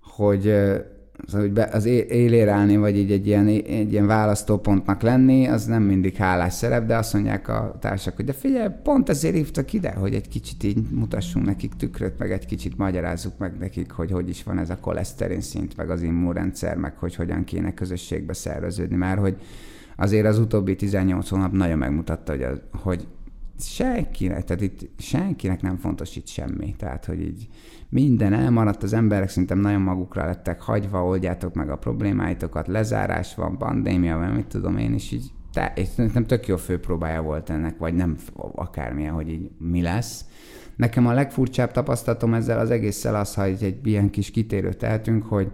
hogy 0.00 0.54
Szóval, 1.26 1.48
hogy 1.48 1.58
az 1.58 1.84
élére 2.08 2.50
állni, 2.50 2.76
vagy 2.76 2.96
így 2.96 3.12
egy 3.12 3.26
ilyen, 3.26 3.46
egy 3.46 3.92
ilyen 3.92 4.06
választópontnak 4.06 5.02
lenni, 5.02 5.46
az 5.46 5.64
nem 5.64 5.82
mindig 5.82 6.16
hálás 6.16 6.52
szerep, 6.52 6.86
de 6.86 6.96
azt 6.96 7.12
mondják 7.12 7.48
a 7.48 7.76
társak, 7.80 8.16
hogy 8.16 8.24
de 8.24 8.32
figyelj, 8.32 8.68
pont 8.82 9.08
ezért 9.08 9.34
hívtak 9.34 9.72
ide, 9.72 9.92
hogy 9.92 10.14
egy 10.14 10.28
kicsit 10.28 10.62
így 10.62 10.78
mutassunk 10.90 11.46
nekik 11.46 11.72
tükröt, 11.74 12.18
meg 12.18 12.32
egy 12.32 12.46
kicsit 12.46 12.76
magyarázzuk 12.76 13.38
meg 13.38 13.58
nekik, 13.58 13.90
hogy 13.90 14.10
hogy 14.10 14.28
is 14.28 14.42
van 14.42 14.58
ez 14.58 14.70
a 14.70 14.78
koleszterin 14.80 15.40
szint, 15.40 15.76
meg 15.76 15.90
az 15.90 16.02
immunrendszer, 16.02 16.76
meg 16.76 16.96
hogy 16.96 17.14
hogyan 17.14 17.44
kéne 17.44 17.74
közösségbe 17.74 18.32
szerveződni. 18.32 18.96
Már 18.96 19.18
hogy 19.18 19.36
azért 19.96 20.26
az 20.26 20.38
utóbbi 20.38 20.76
18 20.76 21.28
hónap 21.28 21.52
nagyon 21.52 21.78
megmutatta, 21.78 22.32
hogy, 22.32 22.42
az, 22.42 22.60
hogy 22.70 23.06
senkinek, 23.62 24.44
tehát 24.44 24.62
itt 24.62 24.88
senkinek 24.98 25.62
nem 25.62 25.76
fontos 25.76 26.16
itt 26.16 26.26
semmi. 26.26 26.74
Tehát, 26.78 27.04
hogy 27.04 27.20
így 27.20 27.48
minden 27.88 28.32
elmaradt, 28.32 28.82
az 28.82 28.92
emberek 28.92 29.28
szerintem 29.28 29.58
nagyon 29.58 29.80
magukra 29.80 30.24
lettek 30.24 30.60
hagyva, 30.60 31.04
oldjátok 31.04 31.54
meg 31.54 31.70
a 31.70 31.76
problémáitokat, 31.76 32.66
lezárás 32.66 33.34
van, 33.34 33.58
pandémia 33.58 34.18
van, 34.18 34.30
mit 34.30 34.46
tudom 34.46 34.76
én 34.76 34.94
is 34.94 35.12
így, 35.12 35.32
te, 35.52 35.72
és 35.76 35.88
szerintem 35.88 36.26
tök 36.26 36.46
jó 36.46 36.56
főpróbája 36.56 37.22
volt 37.22 37.50
ennek, 37.50 37.78
vagy 37.78 37.94
nem 37.94 38.16
akármilyen, 38.54 39.12
hogy 39.12 39.28
így 39.28 39.50
mi 39.58 39.82
lesz. 39.82 40.24
Nekem 40.76 41.06
a 41.06 41.12
legfurcsább 41.12 41.70
tapasztalatom 41.70 42.34
ezzel 42.34 42.58
az 42.58 42.70
egésszel 42.70 43.14
az, 43.14 43.34
ha 43.34 43.44
egy, 43.44 43.62
egy 43.62 43.86
ilyen 43.86 44.10
kis 44.10 44.30
kitérőt 44.30 44.78
tehetünk, 44.78 45.24
hogy, 45.24 45.52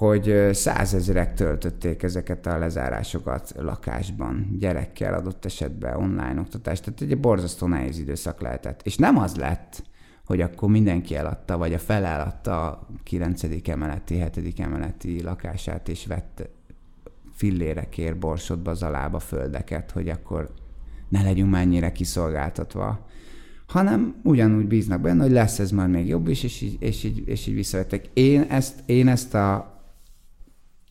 hogy 0.00 0.48
százezerek 0.52 1.34
töltötték 1.34 2.02
ezeket 2.02 2.46
a 2.46 2.58
lezárásokat 2.58 3.52
lakásban, 3.56 4.56
gyerekkel 4.58 5.14
adott 5.14 5.44
esetben, 5.44 5.96
online 5.96 6.40
oktatást, 6.40 6.84
tehát 6.84 7.00
egy 7.00 7.20
borzasztó 7.20 7.66
nehéz 7.66 7.98
időszak 7.98 8.40
lehetett. 8.40 8.80
És 8.82 8.96
nem 8.96 9.18
az 9.18 9.36
lett, 9.36 9.82
hogy 10.26 10.40
akkor 10.40 10.68
mindenki 10.68 11.16
eladta, 11.16 11.58
vagy 11.58 11.72
a 11.74 11.78
fele 11.78 12.06
eladta 12.06 12.66
a 12.66 12.86
9. 13.02 13.42
emeleti, 13.68 14.14
7. 14.14 14.60
emeleti 14.60 15.22
lakását, 15.22 15.88
és 15.88 16.06
vett 16.06 16.48
fillérekért 17.32 18.18
borsodba, 18.18 18.74
zalába 18.74 19.18
földeket, 19.18 19.90
hogy 19.90 20.08
akkor 20.08 20.54
ne 21.08 21.22
legyünk 21.22 21.50
mennyire 21.50 21.92
kiszolgáltatva, 21.92 23.06
hanem 23.66 24.20
ugyanúgy 24.22 24.66
bíznak 24.66 25.00
benne, 25.00 25.22
hogy 25.22 25.32
lesz 25.32 25.58
ez 25.58 25.70
majd 25.70 25.90
még 25.90 26.06
jobb 26.06 26.28
is, 26.28 26.42
és 26.42 26.60
így, 26.60 26.76
és 26.78 27.04
így, 27.04 27.28
és 27.28 27.46
így 27.46 27.54
visszavettek. 27.54 28.10
Én 28.12 28.40
ezt, 28.42 28.82
én 28.86 29.08
ezt 29.08 29.34
a 29.34 29.78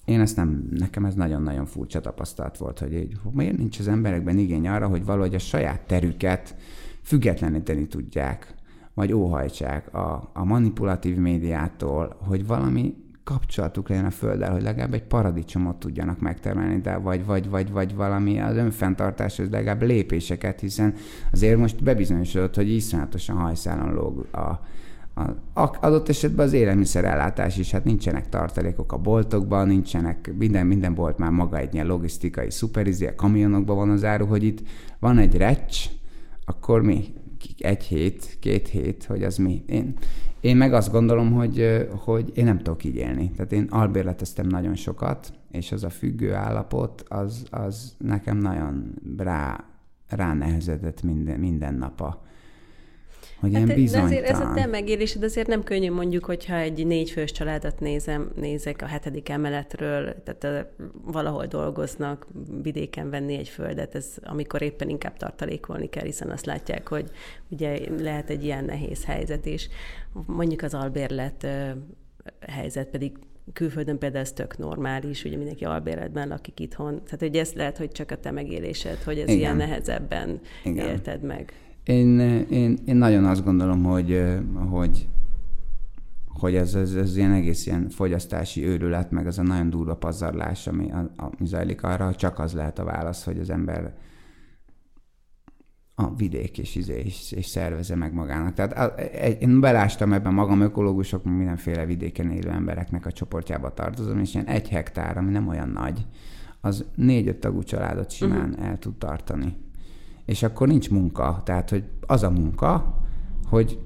én 0.09 0.19
ezt 0.19 0.35
nem, 0.35 0.67
nekem 0.71 1.05
ez 1.05 1.15
nagyon-nagyon 1.15 1.65
furcsa 1.65 2.01
tapasztalat 2.01 2.57
volt, 2.57 2.79
hogy 2.79 2.93
így, 2.93 3.17
miért 3.31 3.57
nincs 3.57 3.79
az 3.79 3.87
emberekben 3.87 4.37
igény 4.37 4.67
arra, 4.67 4.87
hogy 4.87 5.05
valahogy 5.05 5.35
a 5.35 5.39
saját 5.39 5.81
terüket 5.81 6.55
függetleníteni 7.01 7.87
tudják 7.87 8.53
vagy 8.93 9.13
óhajtsák 9.13 9.93
a, 9.93 10.29
a 10.33 10.43
manipulatív 10.43 11.17
médiától, 11.17 12.17
hogy 12.27 12.47
valami 12.47 12.95
kapcsolatuk 13.23 13.89
legyen 13.89 14.05
a 14.05 14.09
Földdel, 14.09 14.51
hogy 14.51 14.61
legalább 14.61 14.93
egy 14.93 15.03
paradicsomot 15.03 15.79
tudjanak 15.79 16.19
megtermelni, 16.19 16.81
de 16.81 16.97
vagy, 16.97 17.25
vagy, 17.25 17.49
vagy, 17.49 17.71
vagy 17.71 17.95
valami 17.95 18.39
az 18.39 18.55
önfenntartáshoz 18.55 19.49
legalább 19.49 19.81
lépéseket, 19.81 20.59
hiszen 20.59 20.93
azért 21.31 21.57
most 21.57 21.83
bebizonyosodott, 21.83 22.55
hogy 22.55 22.69
iszonyatosan 22.69 23.35
hajszálon 23.35 23.93
lóg 23.93 24.27
a, 24.31 24.59
adott 25.53 26.09
esetben 26.09 26.45
az 26.45 26.53
élelmiszerellátás 26.53 27.57
is, 27.57 27.71
hát 27.71 27.83
nincsenek 27.83 28.29
tartalékok 28.29 28.91
a 28.91 28.97
boltokban, 28.97 29.67
nincsenek, 29.67 30.33
minden, 30.37 30.67
minden 30.67 30.93
bolt 30.93 31.17
már 31.17 31.31
maga 31.31 31.57
egy 31.57 31.73
ilyen 31.73 31.87
logisztikai 31.87 32.51
szuperizé, 32.51 33.07
a 33.07 33.15
kamionokban 33.15 33.75
van 33.75 33.89
az 33.89 34.03
áru, 34.03 34.25
hogy 34.25 34.43
itt 34.43 34.61
van 34.99 35.17
egy 35.17 35.37
recs, 35.37 35.85
akkor 36.45 36.81
mi? 36.81 37.13
egy 37.57 37.83
hét, 37.83 38.37
két 38.39 38.67
hét, 38.67 39.03
hogy 39.03 39.23
az 39.23 39.37
mi. 39.37 39.63
Én, 39.65 39.93
én 40.39 40.57
meg 40.57 40.73
azt 40.73 40.91
gondolom, 40.91 41.31
hogy, 41.31 41.87
hogy 41.91 42.31
én 42.33 42.45
nem 42.45 42.57
tudok 42.57 42.83
így 42.83 42.95
élni. 42.95 43.31
Tehát 43.31 43.51
én 43.51 43.67
albérleteztem 43.69 44.47
nagyon 44.47 44.75
sokat, 44.75 45.33
és 45.51 45.71
az 45.71 45.83
a 45.83 45.89
függő 45.89 46.33
állapot, 46.33 47.03
az, 47.07 47.43
az 47.49 47.95
nekem 47.97 48.37
nagyon 48.37 48.93
rá, 49.17 49.63
rá 50.07 50.33
nehezedett 50.33 51.03
minden, 51.03 51.39
minden 51.39 51.73
nap 51.73 52.01
a, 52.01 52.23
hogy 53.39 53.53
hát 53.53 53.77
ilyen. 53.77 53.91
De 53.91 54.01
azért 54.01 54.25
ez 54.25 54.39
a 54.39 54.51
te 54.55 54.65
megélésed 54.65 55.23
azért 55.23 55.47
nem 55.47 55.63
könnyű 55.63 55.91
mondjuk, 55.91 56.25
hogyha 56.25 56.55
egy 56.55 56.87
négyfős 56.87 57.31
családot 57.31 57.79
nézem, 57.79 58.31
nézek 58.35 58.81
a 58.81 58.85
hetedik 58.85 59.29
emeletről, 59.29 60.15
tehát 60.23 60.67
valahol 61.05 61.45
dolgoznak, 61.45 62.27
vidéken 62.61 63.09
venni 63.09 63.37
egy 63.37 63.49
földet, 63.49 63.95
ez 63.95 64.07
amikor 64.23 64.61
éppen 64.61 64.89
inkább 64.89 65.17
tartalékolni 65.17 65.89
kell, 65.89 66.05
hiszen 66.05 66.29
azt 66.29 66.45
látják, 66.45 66.87
hogy 66.87 67.09
ugye 67.49 67.79
lehet 67.97 68.29
egy 68.29 68.43
ilyen 68.43 68.65
nehéz 68.65 69.05
helyzet 69.05 69.45
is. 69.45 69.69
Mondjuk 70.25 70.61
az 70.61 70.73
albérlet 70.73 71.47
helyzet 72.47 72.87
pedig 72.87 73.11
külföldön 73.53 73.97
például 73.97 74.23
ez 74.23 74.31
tök 74.31 74.57
normális, 74.57 75.23
ugye 75.23 75.37
mindenki 75.37 75.65
albérletben 75.65 76.27
lakik 76.27 76.59
itthon. 76.59 77.03
Tehát, 77.03 77.19
hogy 77.19 77.35
ez 77.35 77.53
lehet, 77.53 77.77
hogy 77.77 77.91
csak 77.91 78.11
a 78.11 78.17
te 78.17 78.31
megélésed, 78.31 78.97
hogy 78.97 79.19
ez 79.19 79.27
Igen. 79.27 79.39
ilyen 79.39 79.55
nehezebben 79.55 80.39
Igen. 80.63 80.87
élted 80.87 81.21
meg. 81.21 81.53
Én, 81.89 82.19
én, 82.49 82.77
én 82.85 82.95
nagyon 82.95 83.25
azt 83.25 83.43
gondolom, 83.43 83.83
hogy, 83.83 84.37
hogy, 84.69 85.07
hogy 86.27 86.55
ez, 86.55 86.75
ez, 86.75 86.93
ez 86.93 87.17
ilyen 87.17 87.31
egész 87.31 87.65
ilyen 87.65 87.89
fogyasztási 87.89 88.65
őrület, 88.65 89.11
meg 89.11 89.27
az 89.27 89.39
a 89.39 89.43
nagyon 89.43 89.69
durva 89.69 89.95
pazarlás, 89.95 90.67
ami, 90.67 90.91
ami 91.15 91.45
zajlik 91.45 91.83
arra, 91.83 92.15
csak 92.15 92.39
az 92.39 92.53
lehet 92.53 92.79
a 92.79 92.83
válasz, 92.83 93.23
hogy 93.23 93.39
az 93.39 93.49
ember 93.49 93.93
a 95.95 96.15
vidék 96.15 96.57
és, 96.57 96.75
izé, 96.75 97.01
és, 97.05 97.31
és 97.31 97.45
szerveze 97.45 97.95
meg 97.95 98.13
magának. 98.13 98.53
Tehát 98.53 99.01
én 99.41 99.59
belástam 99.59 100.13
ebben 100.13 100.33
magam, 100.33 100.61
ökológusok, 100.61 101.23
mindenféle 101.23 101.85
vidéken 101.85 102.31
élő 102.31 102.49
embereknek 102.49 103.05
a 103.05 103.11
csoportjába 103.11 103.73
tartozom, 103.73 104.19
és 104.19 104.33
ilyen 104.33 104.45
egy 104.45 104.69
hektár, 104.69 105.17
ami 105.17 105.31
nem 105.31 105.47
olyan 105.47 105.69
nagy, 105.69 106.05
az 106.61 106.85
négy-öt 106.95 107.39
tagú 107.39 107.63
családot 107.63 108.11
simán 108.11 108.49
uh-huh. 108.49 108.67
el 108.67 108.77
tud 108.77 108.97
tartani 108.97 109.55
és 110.29 110.43
akkor 110.43 110.67
nincs 110.67 110.89
munka. 110.89 111.41
Tehát, 111.45 111.69
hogy 111.69 111.83
az 112.07 112.23
a 112.23 112.29
munka, 112.29 113.01
hogy 113.49 113.79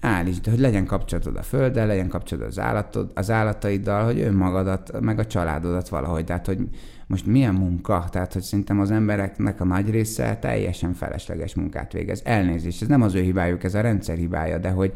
állítsd, 0.00 0.46
hogy 0.46 0.58
legyen 0.58 0.86
kapcsolatod 0.86 1.36
a 1.36 1.42
földdel, 1.42 1.86
legyen 1.86 2.08
kapcsolatod 2.08 2.48
az, 2.50 2.58
állatod, 2.58 3.10
az 3.14 3.30
állataiddal, 3.30 4.04
hogy 4.04 4.20
önmagadat, 4.20 5.00
meg 5.00 5.18
a 5.18 5.26
családodat 5.26 5.88
valahogy. 5.88 6.24
Tehát, 6.24 6.46
hogy 6.46 6.68
most 7.06 7.26
milyen 7.26 7.54
munka? 7.54 8.04
Tehát, 8.10 8.32
hogy 8.32 8.42
szerintem 8.42 8.80
az 8.80 8.90
embereknek 8.90 9.60
a 9.60 9.64
nagy 9.64 9.90
része 9.90 10.36
teljesen 10.36 10.92
felesleges 10.92 11.54
munkát 11.54 11.92
végez. 11.92 12.22
Elnézést, 12.24 12.82
ez 12.82 12.88
nem 12.88 13.02
az 13.02 13.14
ő 13.14 13.20
hibájuk, 13.20 13.64
ez 13.64 13.74
a 13.74 13.80
rendszer 13.80 14.16
hibája, 14.16 14.58
de 14.58 14.70
hogy 14.70 14.92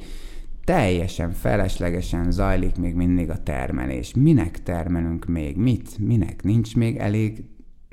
teljesen 0.65 1.33
feleslegesen 1.33 2.31
zajlik 2.31 2.77
még 2.77 2.95
mindig 2.95 3.31
a 3.31 3.43
termelés. 3.43 4.15
Minek 4.15 4.63
termelünk 4.63 5.27
még? 5.27 5.57
Mit? 5.57 5.99
Minek? 5.99 6.43
Nincs 6.43 6.77
még 6.77 6.97
elég 6.97 7.45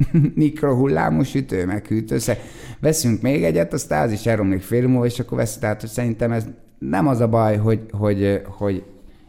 mikrohullámos 0.36 1.30
sütő, 1.30 1.66
meg 1.66 1.86
hűtőszer. 1.86 2.38
Veszünk 2.80 3.22
még 3.22 3.44
egyet, 3.44 3.74
aztán 3.74 4.06
az 4.06 4.12
is 4.12 4.26
elromlik 4.26 4.62
fél 4.62 4.88
múlva, 4.88 5.06
és 5.06 5.20
akkor 5.20 5.38
vesz, 5.38 5.58
tehát 5.58 5.82
hogy 5.82 5.90
szerintem 5.90 6.32
ez 6.32 6.46
nem 6.80 7.08
az 7.08 7.20
a 7.20 7.28
baj, 7.28 7.58
hogy, 7.58 7.80
hogy, 7.92 8.42
hogy 8.46 8.84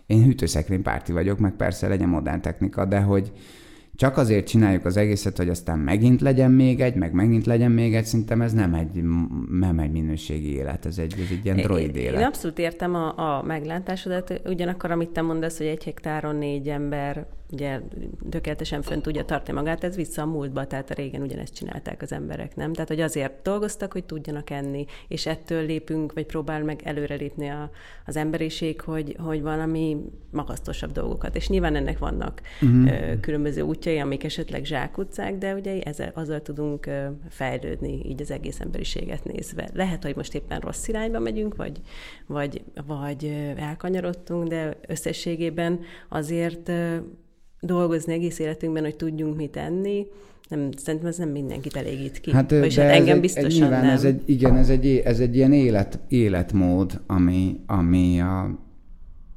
én 0.06 0.24
hűtőszekrény 0.24 0.82
párti 0.82 1.12
vagyok, 1.12 1.38
meg 1.38 1.52
persze 1.52 1.88
legyen 1.88 2.08
modern 2.08 2.40
technika, 2.40 2.84
de 2.84 3.00
hogy 3.00 3.32
csak 3.98 4.16
azért 4.16 4.46
csináljuk 4.46 4.84
az 4.84 4.96
egészet, 4.96 5.36
hogy 5.36 5.48
aztán 5.48 5.78
megint 5.78 6.20
legyen 6.20 6.50
még 6.50 6.80
egy, 6.80 6.94
meg 6.94 7.12
megint 7.12 7.46
legyen 7.46 7.70
még 7.70 7.94
egy, 7.94 8.04
szerintem 8.04 8.42
ez 8.42 8.52
nem 8.52 8.74
egy, 8.74 9.02
nem 9.50 9.78
egy 9.78 9.90
minőségi 9.90 10.54
élet, 10.54 10.86
ez 10.86 10.98
egy, 10.98 11.12
ez 11.12 11.26
egy 11.30 11.44
ilyen 11.44 11.56
droid 11.56 11.96
élet. 11.96 12.20
Én 12.20 12.26
abszolút 12.26 12.58
értem 12.58 12.94
a, 12.94 13.38
a 13.38 13.42
meglátásodat, 13.42 14.40
ugyanakkor, 14.44 14.90
amit 14.90 15.08
te 15.10 15.22
mondasz, 15.22 15.58
hogy 15.58 15.66
egy 15.66 15.84
hektáron 15.84 16.36
négy 16.36 16.68
ember 16.68 17.26
ugye 17.52 17.80
tökéletesen 18.30 18.82
fönn 18.82 19.00
tudja 19.00 19.24
tartani 19.24 19.58
magát, 19.58 19.84
ez 19.84 19.96
vissza 19.96 20.22
a 20.22 20.26
múltba, 20.26 20.66
tehát 20.66 20.90
a 20.90 20.94
régen 20.94 21.22
ugyanezt 21.22 21.54
csinálták 21.54 22.02
az 22.02 22.12
emberek, 22.12 22.56
nem? 22.56 22.72
Tehát, 22.72 22.88
hogy 22.88 23.00
azért 23.00 23.42
dolgoztak, 23.42 23.92
hogy 23.92 24.04
tudjanak 24.04 24.50
enni, 24.50 24.86
és 25.08 25.26
ettől 25.26 25.66
lépünk, 25.66 26.12
vagy 26.12 26.26
próbál 26.26 26.64
meg 26.64 26.80
előrelépni 26.84 27.48
a, 27.48 27.70
az 28.06 28.16
emberiség, 28.16 28.80
hogy, 28.80 29.16
hogy 29.18 29.42
valami 29.42 29.96
magasztosabb 30.30 30.92
dolgokat. 30.92 31.36
És 31.36 31.48
nyilván 31.48 31.74
ennek 31.74 31.98
vannak 31.98 32.40
uh-huh. 32.60 32.90
ö, 32.90 33.20
különböző 33.20 33.62
útjai, 33.88 34.02
amik 34.02 34.24
esetleg 34.24 34.64
zsákutcák, 34.64 35.38
de 35.38 35.54
ugye 35.54 35.80
ezzel, 35.80 36.10
azzal 36.14 36.42
tudunk 36.42 36.90
fejlődni 37.28 38.02
így 38.08 38.20
az 38.20 38.30
egész 38.30 38.60
emberiséget 38.60 39.24
nézve. 39.24 39.68
Lehet, 39.74 40.04
hogy 40.04 40.16
most 40.16 40.34
éppen 40.34 40.60
rossz 40.60 40.88
irányba 40.88 41.18
megyünk, 41.18 41.56
vagy, 41.56 41.80
vagy, 42.26 42.62
vagy 42.86 43.24
elkanyarodtunk, 43.56 44.48
de 44.48 44.76
összességében 44.88 45.80
azért 46.08 46.70
dolgozni 47.60 48.12
egész 48.12 48.38
életünkben, 48.38 48.82
hogy 48.82 48.96
tudjunk 48.96 49.36
mit 49.36 49.56
enni, 49.56 50.06
nem, 50.48 50.70
szerintem 50.76 51.08
ez 51.08 51.16
nem 51.16 51.28
mindenkit 51.28 51.76
elégít 51.76 52.20
ki. 52.20 52.30
Hát, 52.32 52.50
Vagyis 52.50 52.76
hát 52.76 52.90
engem 52.90 53.14
egy, 53.14 53.20
biztosan 53.20 53.50
egy, 53.50 53.58
nyilván 53.58 53.84
nem. 53.84 53.90
Ez 53.90 54.04
egy, 54.04 54.22
igen, 54.24 54.56
ez 54.56 54.68
egy, 54.68 54.86
ez 54.86 55.20
egy 55.20 55.36
ilyen 55.36 55.52
élet, 55.52 55.98
életmód, 56.08 57.00
ami, 57.06 57.60
ami, 57.66 58.20
a, 58.20 58.58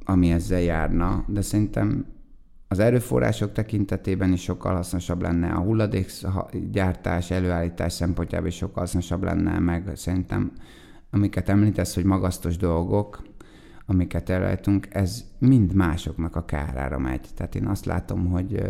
ami 0.06 0.32
ezzel 0.32 0.62
járna, 0.62 1.26
de 1.28 1.42
szerintem 1.42 2.06
az 2.72 2.80
erőforrások 2.80 3.52
tekintetében 3.52 4.32
is 4.32 4.42
sokkal 4.42 4.76
hasznosabb 4.76 5.22
lenne, 5.22 5.52
a 5.52 5.60
hulladékgyártás, 5.60 7.32
előállítás 7.32 7.94
szempontjából 7.94 8.48
is 8.48 8.56
sokkal 8.56 8.84
hasznosabb 8.84 9.24
lenne, 9.24 9.60
meg 9.60 9.92
szerintem 9.96 10.52
amiket 11.10 11.50
említesz, 11.50 11.96
hogy 11.96 12.04
magasztos 12.04 12.58
dolgok, 12.58 13.24
amiket 13.86 14.30
előállítunk, 14.30 14.88
ez 14.90 15.26
mind 15.38 15.74
másoknak 15.74 16.36
a 16.36 16.46
kárára 16.46 17.00
megy. 17.00 17.28
Tehát 17.36 17.56
én 17.56 17.68
azt 17.68 17.86
látom, 17.86 18.26
hogy 18.26 18.64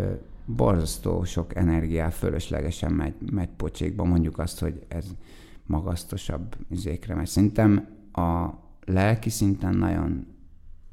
borzasztó 0.45 1.23
sok 1.23 1.55
energiá 1.55 2.09
fölöslegesen 2.09 2.91
megy, 2.91 3.13
megy 3.31 3.49
pocsékba, 3.57 4.03
mondjuk 4.03 4.39
azt, 4.39 4.59
hogy 4.59 4.85
ez 4.87 5.05
magasztosabb 5.65 6.55
izékre 6.69 7.15
megy. 7.15 7.27
Szerintem 7.27 7.87
a 8.13 8.49
lelki 8.85 9.29
szinten 9.29 9.75
nagyon, 9.75 10.27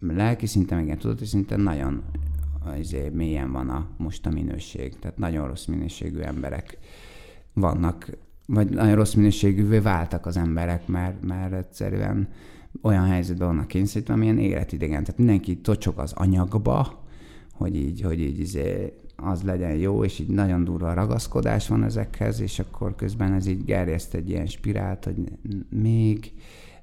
lelki 0.00 0.46
szinten, 0.46 0.80
igen, 0.80 0.98
tudati 0.98 1.24
szinten 1.24 1.60
nagyon 1.60 2.02
izé, 2.78 3.08
mélyen 3.08 3.52
van 3.52 3.68
a 3.68 3.88
most 3.96 4.26
a 4.26 4.30
minőség. 4.30 4.98
Tehát 4.98 5.18
nagyon 5.18 5.46
rossz 5.46 5.66
minőségű 5.66 6.18
emberek 6.18 6.78
vannak, 7.52 8.10
vagy 8.46 8.68
nagyon 8.68 8.94
rossz 8.94 9.14
minőségűvé 9.14 9.78
váltak 9.78 10.26
az 10.26 10.36
emberek, 10.36 10.86
mert, 10.86 11.22
mert 11.22 11.52
egyszerűen 11.52 12.28
olyan 12.82 13.04
helyzetben 13.04 13.48
vannak 13.48 13.66
kényszerítve, 13.66 14.14
amilyen 14.14 14.38
életidegen. 14.38 15.02
Tehát 15.02 15.18
mindenki 15.18 15.56
tocsog 15.56 15.98
az 15.98 16.12
anyagba, 16.12 17.04
hogy 17.52 17.76
így, 17.76 18.00
hogy 18.00 18.20
így 18.20 18.38
izé, 18.38 18.92
az 19.16 19.42
legyen 19.42 19.74
jó, 19.74 20.04
és 20.04 20.18
így 20.18 20.28
nagyon 20.28 20.64
durva 20.64 20.92
ragaszkodás 20.92 21.68
van 21.68 21.84
ezekhez, 21.84 22.40
és 22.40 22.58
akkor 22.58 22.94
közben 22.94 23.32
ez 23.32 23.46
így 23.46 23.64
gerjeszt 23.64 24.14
egy 24.14 24.28
ilyen 24.28 24.46
spirált, 24.46 25.04
hogy 25.04 25.16
még, 25.70 26.32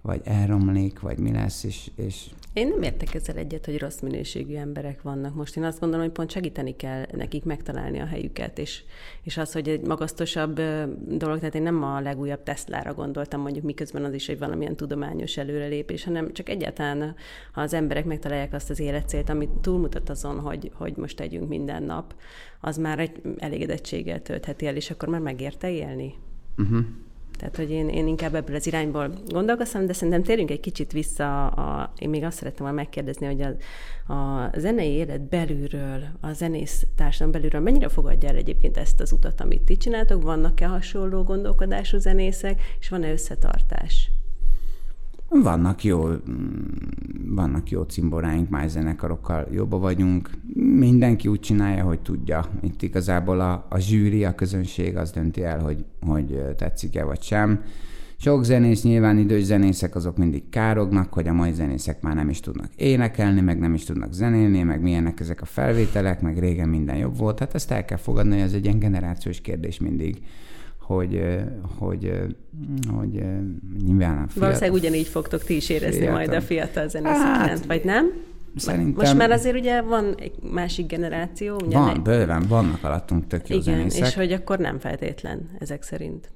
vagy 0.02 0.22
elromlik, 0.24 1.00
vagy 1.00 1.20
mi 1.20 1.32
lesz, 1.32 1.64
és, 1.64 1.92
és 1.96 2.30
én 2.56 2.68
nem 2.68 2.82
értek 2.82 3.14
ezzel 3.14 3.36
egyet, 3.36 3.66
hogy 3.66 3.80
rossz 3.80 4.00
minőségű 4.00 4.56
emberek 4.56 5.02
vannak 5.02 5.36
most. 5.36 5.58
Én 5.58 5.64
azt 5.64 5.80
gondolom, 5.80 6.06
hogy 6.06 6.14
pont 6.14 6.32
segíteni 6.32 6.76
kell 6.76 7.06
nekik 7.12 7.44
megtalálni 7.44 8.00
a 8.00 8.06
helyüket, 8.06 8.60
és, 8.60 8.84
és 9.24 9.38
az, 9.38 9.54
hogy 9.54 9.70
egy 9.70 9.82
magasztosabb 9.82 10.56
dolog, 11.08 11.40
tehát 11.40 11.56
én 11.56 11.62
nem 11.62 11.84
a 11.84 12.00
legújabb 12.00 12.44
Teslára 12.44 12.94
gondoltam, 12.94 13.42
mondjuk 13.42 13.66
miközben 13.66 14.04
az 14.04 14.14
is 14.14 14.30
egy 14.30 14.40
valamilyen 14.40 14.76
tudományos 14.76 15.38
előrelépés, 15.38 16.04
hanem 16.04 16.34
csak 16.34 16.50
egyáltalán, 16.50 17.16
ha 17.52 17.62
az 17.62 17.74
emberek 17.74 18.06
megtalálják 18.06 18.54
azt 18.54 18.70
az 18.70 18.80
életcélt, 18.80 19.30
amit 19.30 19.50
túlmutat 19.50 20.10
azon, 20.10 20.40
hogy, 20.40 20.72
hogy 20.74 20.96
most 20.96 21.18
tegyünk 21.18 21.50
minden 21.50 21.84
nap, 21.84 22.16
az 22.62 22.78
már 22.78 23.00
egy 23.00 23.22
elégedettséggel 23.38 24.22
töltheti 24.22 24.68
el, 24.68 24.76
és 24.76 24.90
akkor 24.90 25.10
már 25.10 25.22
megérte 25.22 25.72
élni. 25.72 26.14
Uh-huh. 26.58 26.86
Tehát, 27.38 27.56
hogy 27.56 27.72
én, 27.72 27.90
én 27.90 28.08
inkább 28.08 28.36
ebből 28.36 28.56
az 28.56 28.68
irányból 28.68 29.10
gondolkoztam, 29.28 29.86
de 29.86 29.94
szerintem 29.94 30.24
térjünk 30.24 30.52
egy 30.52 30.60
kicsit 30.60 30.92
vissza. 30.92 31.48
A, 31.48 31.94
én 32.00 32.10
még 32.10 32.24
azt 32.24 32.38
szerettem 32.38 32.66
volna 32.66 32.82
megkérdezni, 32.82 33.26
hogy 33.26 33.42
a, 33.42 34.14
a 34.14 34.52
zenei 34.58 34.92
élet 34.92 35.22
belülről, 35.22 36.04
a 36.22 36.34
zenész 36.34 36.86
társadalom 36.96 37.34
belülről 37.34 37.62
mennyire 37.62 37.90
fogadja 37.90 38.30
el 38.30 38.36
egyébként 38.36 38.78
ezt 38.78 39.02
az 39.02 39.12
utat, 39.12 39.42
amit 39.42 39.62
ti 39.62 39.78
csináltok? 39.78 40.24
Vannak-e 40.24 40.68
hasonló 40.68 41.24
gondolkodású 41.24 41.98
zenészek, 41.98 42.62
és 42.80 42.90
van-e 42.90 43.12
összetartás? 43.12 44.12
Vannak 45.30 45.84
jó, 45.84 46.08
vannak 47.26 47.70
jó 47.70 47.82
cimboráink, 47.82 48.50
más 48.50 48.72
zenekarokkal 48.72 49.48
jobban 49.52 49.80
vagyunk. 49.80 50.30
Mindenki 50.78 51.28
úgy 51.28 51.40
csinálja, 51.40 51.84
hogy 51.84 52.00
tudja. 52.00 52.46
Itt 52.62 52.82
igazából 52.82 53.40
a, 53.40 53.66
a 53.70 53.80
zsűri, 53.80 54.26
a 54.26 54.36
közönség 54.36 54.98
az 54.98 55.12
dönti 55.12 55.44
el, 55.44 55.60
hogy, 55.60 55.86
hogy 56.02 56.42
tetszik-e 56.58 57.04
vagy 57.04 57.22
sem. 57.22 57.64
Sok 58.18 58.44
zenész, 58.44 58.84
nyilván 58.84 59.18
idős 59.18 59.44
zenészek, 59.44 59.96
azok 59.96 60.18
mindig 60.18 60.50
kárognak, 60.50 61.14
hogy 61.14 61.28
a 61.28 61.34
mai 61.34 61.52
zenészek 61.52 62.02
már 62.02 62.16
nem 62.16 62.30
is 62.30 62.40
tudnak 62.40 62.70
énekelni, 62.76 63.42
meg 63.42 63.60
nem 63.60 63.74
is 63.74 63.84
tudnak 63.84 64.14
zenélni, 64.14 64.64
meg 64.64 64.82
milyenek 64.82 65.20
ezek 65.20 65.42
a 65.42 65.46
felvételek, 65.46 66.22
meg 66.22 66.40
régen 66.40 66.70
minden 66.70 66.98
jobb 66.98 67.18
volt. 67.18 67.40
Hát 67.40 67.56
ezt 67.56 67.72
el 67.72 67.86
kell 67.86 67.98
fogadni, 67.98 68.32
hogy 68.32 68.42
ez 68.42 68.54
egy 68.54 68.66
ilyen 68.66 68.80
generációs 68.80 69.42
kérdés 69.42 69.80
mindig 69.80 70.22
hogy, 70.86 71.22
hogy, 71.78 72.12
hogy 72.94 73.24
nyilván 73.86 74.18
a 74.18 74.28
fiatal... 74.28 74.28
Valószínűleg 74.36 74.74
ugyanígy 74.74 75.08
fogtok 75.08 75.44
ti 75.44 75.56
is 75.56 75.70
érezni 75.70 75.98
fiatal. 75.98 76.16
majd 76.16 76.34
a 76.34 76.42
fiatal 76.42 76.88
zenészek 76.88 77.18
hát, 77.18 77.66
vagy 77.66 77.84
nem? 77.84 78.12
Szerintem... 78.56 79.06
Most 79.06 79.18
már 79.18 79.32
azért 79.32 79.56
ugye 79.56 79.82
van 79.82 80.16
egy 80.18 80.34
másik 80.52 80.88
generáció. 80.88 81.56
Ugye 81.66 81.78
van, 81.78 81.94
ne... 81.94 82.00
bőven, 82.00 82.46
vannak 82.48 82.84
alattunk 82.84 83.28
tök 83.28 83.50
jó 83.50 83.58
Igen, 83.58 83.76
zenészek. 83.76 84.08
és 84.08 84.16
hogy 84.16 84.32
akkor 84.32 84.60
nem 84.60 84.80
feltétlen 84.80 85.50
ezek 85.60 85.84
szerint. 85.84 86.32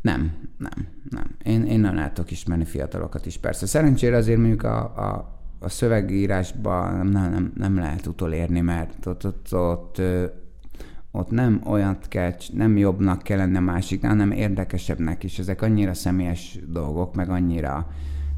Nem, 0.00 0.32
nem, 0.58 0.86
nem. 1.10 1.36
Én, 1.44 1.64
én 1.64 1.80
nem 1.80 1.94
látok 1.94 2.30
ismerni 2.30 2.64
fiatalokat 2.64 3.26
is, 3.26 3.36
persze. 3.36 3.66
Szerencsére 3.66 4.16
azért 4.16 4.38
mondjuk 4.38 4.62
a, 4.62 4.78
a, 4.80 5.38
a 5.58 5.68
szövegírásban 5.68 7.06
nem, 7.06 7.30
nem, 7.30 7.52
nem 7.56 7.76
lehet 7.76 8.06
utolérni, 8.06 8.60
mert 8.60 9.06
ott, 9.06 9.26
ott, 9.26 9.54
ott 9.54 10.00
ott 10.00 10.42
nem 11.30 11.60
olyat 11.64 12.08
kell, 12.08 12.32
nem 12.52 12.76
jobbnak 12.76 13.22
kell 13.22 13.38
lenni 13.38 13.56
a 13.56 13.60
másiknál, 13.60 14.10
hanem 14.10 14.30
érdekesebbnek 14.30 15.24
is. 15.24 15.38
Ezek 15.38 15.62
annyira 15.62 15.94
személyes 15.94 16.58
dolgok, 16.68 17.14
meg 17.14 17.28
annyira 17.28 17.90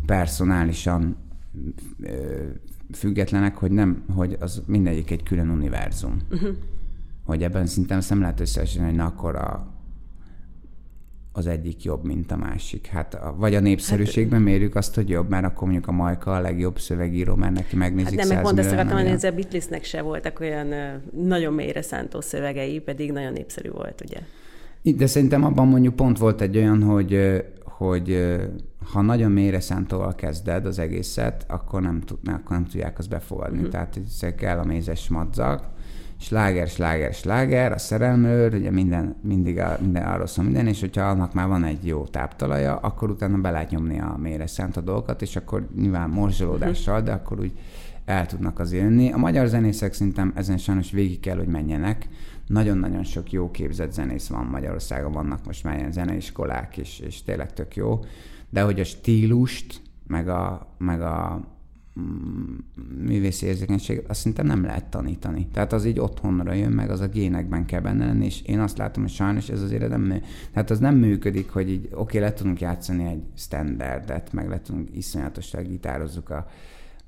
personálisan 0.07 1.17
ö, 2.01 2.45
függetlenek, 2.93 3.57
hogy 3.57 3.71
nem, 3.71 4.05
hogy 4.15 4.37
az 4.41 4.63
mindegyik 4.67 5.11
egy 5.11 5.23
külön 5.23 5.51
univerzum. 5.51 6.17
Uh-huh. 6.31 6.57
Hogy 7.25 7.43
ebben 7.43 7.67
szinten 7.67 8.03
nem 8.09 8.21
lehet 8.21 8.41
összehasonlítani, 8.41 8.89
hogy 8.89 8.99
na 8.99 9.07
akkor 9.07 9.37
a, 9.37 9.76
az 11.37 11.47
egyik 11.47 11.85
jobb, 11.85 12.05
mint 12.05 12.33
a 12.33 12.37
másik. 12.37 12.87
Hát 12.87 13.15
a, 13.15 13.35
vagy 13.37 13.55
a 13.55 13.61
népszerűségben 13.61 14.39
hát, 14.39 14.49
mérjük 14.49 14.75
azt, 14.75 14.95
hogy 14.95 15.09
jobb, 15.09 15.29
mert 15.29 15.45
akkor 15.45 15.63
mondjuk 15.63 15.89
a 15.89 15.93
Majka 15.93 16.35
a 16.35 16.41
legjobb 16.41 16.79
szövegíró, 16.79 17.35
mert 17.35 17.53
neki 17.53 17.77
megnézik 17.77 18.19
Hát 18.19 18.29
nem, 18.29 18.37
meg 18.37 18.45
pont 18.45 18.59
ezt 18.59 18.73
akartam 18.73 18.95
mondani, 18.95 19.17
hogy 19.21 19.27
a 19.27 19.35
Beatlesnek 19.35 19.85
se 19.85 20.03
voltak 20.03 20.41
olyan 20.41 20.67
nagyon 21.23 21.53
mélyre 21.53 21.83
szántó 21.83 22.21
szövegei, 22.21 22.81
pedig 22.81 23.13
nagyon 23.13 23.33
népszerű 23.33 23.71
volt, 23.71 24.03
ugye? 24.05 24.19
De 24.97 25.07
szerintem 25.07 25.45
abban 25.45 25.69
mondjuk 25.69 25.97
pont 25.97 26.19
volt 26.19 26.41
egy 26.41 26.57
olyan, 26.57 26.83
hogy, 26.83 27.43
hogy 27.65 28.37
ha 28.93 29.01
nagyon 29.01 29.31
mélyre 29.31 29.61
szántóval 29.61 30.15
kezded 30.15 30.67
az 30.67 30.79
egészet, 30.79 31.45
akkor 31.49 31.83
nem, 31.83 32.01
tud, 32.01 32.19
akkor 32.25 32.57
nem 32.57 32.65
tudják 32.65 32.99
azt 32.99 33.09
befogadni. 33.09 33.57
Uh-huh. 33.57 33.71
Tehát 33.71 34.35
kell 34.37 34.59
a 34.59 34.65
mézes 34.65 35.09
madzag, 35.09 35.61
sláger, 36.21 36.69
sláger, 36.69 37.15
sláger, 37.15 37.73
a 37.73 37.79
szerelmőr, 37.79 38.55
ugye 38.55 38.71
minden, 38.71 39.17
mindig 39.23 39.59
a, 39.59 39.79
minden 39.81 40.07
arról 40.07 40.27
szól 40.27 40.45
minden, 40.45 40.67
és 40.67 40.81
hogyha 40.81 41.03
annak 41.03 41.35
már 41.35 41.49
van 41.49 41.65
egy 41.65 41.87
jó 41.87 42.05
táptalaja, 42.05 42.77
akkor 42.77 43.11
utána 43.11 43.37
be 43.37 43.51
lehet 43.51 43.71
nyomni 43.71 44.01
a 44.01 44.17
mélyre 44.23 44.47
szánt 44.47 44.77
a 44.77 44.81
dolgokat, 44.81 45.23
és 45.23 45.37
akkor 45.37 45.69
nyilván 45.77 46.11
morzsolódással, 46.11 47.01
de 47.01 47.13
akkor 47.13 47.41
úgy 47.41 47.53
el 48.05 48.27
tudnak 48.27 48.59
az 48.59 48.73
jönni. 48.73 49.13
A 49.13 49.17
magyar 49.17 49.47
zenészek 49.47 49.93
szerintem 49.93 50.33
ezen 50.35 50.59
sajnos 50.59 50.91
végig 50.91 51.21
kell, 51.21 51.37
hogy 51.37 51.47
menjenek. 51.47 52.09
Nagyon-nagyon 52.47 53.05
sok 53.05 53.33
jó 53.33 53.51
képzett 53.51 53.93
zenész 53.93 54.27
van 54.27 54.45
Magyarországon, 54.45 55.13
vannak 55.13 55.47
most 55.47 55.65
már 55.65 55.79
ilyen 55.79 55.93
zeneiskolák 55.93 56.77
is, 56.77 56.99
és 56.99 57.23
tényleg 57.23 57.53
tök 57.53 57.77
jó. 57.77 58.01
De 58.51 58.63
hogy 58.63 58.81
a 58.81 58.85
stílust, 58.85 59.81
meg 60.07 60.29
a, 60.29 60.75
meg 60.79 61.01
a, 61.01 61.41
művészi 63.05 63.47
érzékenységet, 63.47 64.11
azt 64.11 64.19
szerintem 64.19 64.47
nem 64.47 64.63
lehet 64.65 64.85
tanítani. 64.85 65.49
Tehát 65.53 65.73
az 65.73 65.85
így 65.85 65.99
otthonra 65.99 66.53
jön, 66.53 66.73
meg 66.73 66.91
az 66.91 67.01
a 67.01 67.07
génekben 67.09 67.67
kell 67.67 67.81
benne 67.81 68.07
lenni, 68.07 68.25
és 68.25 68.43
én 68.43 68.61
azt 68.61 68.79
látom, 68.79 69.03
hogy 69.03 69.13
sajnos 69.13 69.49
ez 69.49 69.63
azért 69.63 69.89
nem. 69.89 70.21
Tehát 70.53 70.71
az 70.71 70.79
nem 70.79 70.97
működik, 70.97 71.51
hogy 71.51 71.71
így 71.71 71.85
oké, 71.85 71.95
okay, 71.95 72.21
le 72.21 72.33
tudunk 72.33 72.61
játszani 72.61 73.05
egy 73.05 73.23
standardet, 73.37 74.33
meg 74.33 74.49
le 74.49 74.61
tudunk 74.61 74.89
iszonyatosan 74.97 75.63
gitározzuk 75.63 76.31
a... 76.31 76.47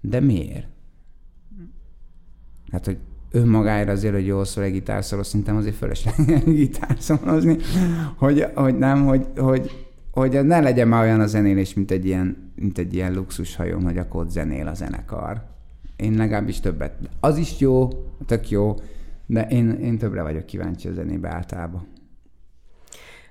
De 0.01 0.21
miért? 0.21 0.67
Hát, 2.71 2.85
hogy 2.85 2.99
önmagára 3.31 3.93
azért, 3.93 4.15
hogy 4.15 4.27
jól 4.27 4.45
szól 4.45 4.65
egy 4.65 4.73
gitárszóló, 4.73 5.23
szerintem 5.23 5.57
azért 5.57 5.77
fölösleges 5.77 6.45
gitárszólozni, 6.65 7.57
hogy, 8.17 8.47
hogy 8.55 8.79
nem, 8.79 9.07
hogy, 9.07 9.27
hogy, 9.37 9.88
hogy 10.19 10.45
ne 10.45 10.61
legyen 10.61 10.89
már 10.89 11.03
olyan 11.03 11.21
a 11.21 11.27
zenélés, 11.27 11.75
mint 11.75 11.91
egy 11.91 12.07
ilyen, 12.07 12.53
mint 12.55 12.79
egy 12.79 12.95
ilyen 12.95 13.15
luxushajón, 13.15 13.83
hogy 13.83 13.99
akkor 13.99 14.21
ott 14.21 14.31
zenél 14.31 14.67
a 14.67 14.75
zenekar. 14.75 15.43
Én 15.97 16.15
legalábbis 16.15 16.61
többet. 16.61 16.93
Az 17.21 17.37
is 17.37 17.59
jó, 17.59 17.89
tök 18.27 18.51
jó, 18.51 18.75
de 19.27 19.47
én, 19.47 19.71
én 19.71 19.99
többre 19.99 20.23
vagyok 20.23 20.47
kíváncsi 20.47 20.89
a 20.89 20.93
zenébe 20.93 21.29
általában. 21.29 21.87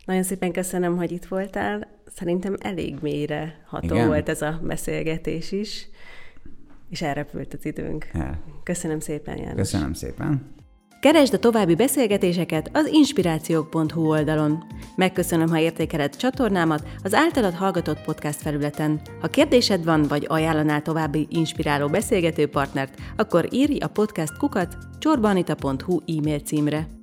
Nagyon 0.06 0.24
szépen 0.24 0.52
köszönöm, 0.52 0.98
hogy 0.98 1.12
itt 1.12 1.26
voltál. 1.26 1.88
Szerintem 2.16 2.56
elég 2.60 2.98
mélyre 3.02 3.64
ható 3.66 3.96
Igen? 3.96 4.08
volt 4.08 4.30
ez 4.30 4.42
a 4.42 4.60
beszélgetés 4.64 5.52
is, 5.52 5.88
és 6.90 7.02
elrepült 7.02 7.54
az 7.54 7.66
időnk. 7.66 8.10
El. 8.14 8.40
Köszönöm 8.64 9.00
szépen, 9.00 9.38
János. 9.38 9.56
Köszönöm 9.56 9.94
szépen. 9.94 10.56
Keresd 11.00 11.34
a 11.34 11.40
további 11.40 11.76
beszélgetéseket 11.76 12.70
az 12.74 12.88
inspirációk.hu 12.88 14.08
oldalon. 14.08 14.64
Megköszönöm, 14.96 15.50
ha 15.50 15.60
értékeled 15.60 16.16
csatornámat 16.16 16.88
az 17.04 17.14
általad 17.14 17.54
hallgatott 17.54 18.02
podcast 18.02 18.42
felületen. 18.42 19.02
Ha 19.22 19.28
kérdésed 19.28 19.84
van, 19.84 20.04
vagy 20.04 20.26
ajánlanál 20.28 20.82
további 20.82 21.28
inspiráló 21.30 21.88
beszélgető 21.88 22.48
partnert, 22.48 23.00
akkor 23.18 23.48
írj 23.52 23.78
a 23.80 23.88
podcast 23.88 24.38
kukat 24.38 24.78
csorbanita.hu 25.00 26.00
e-mail 26.18 26.40
címre. 26.40 26.97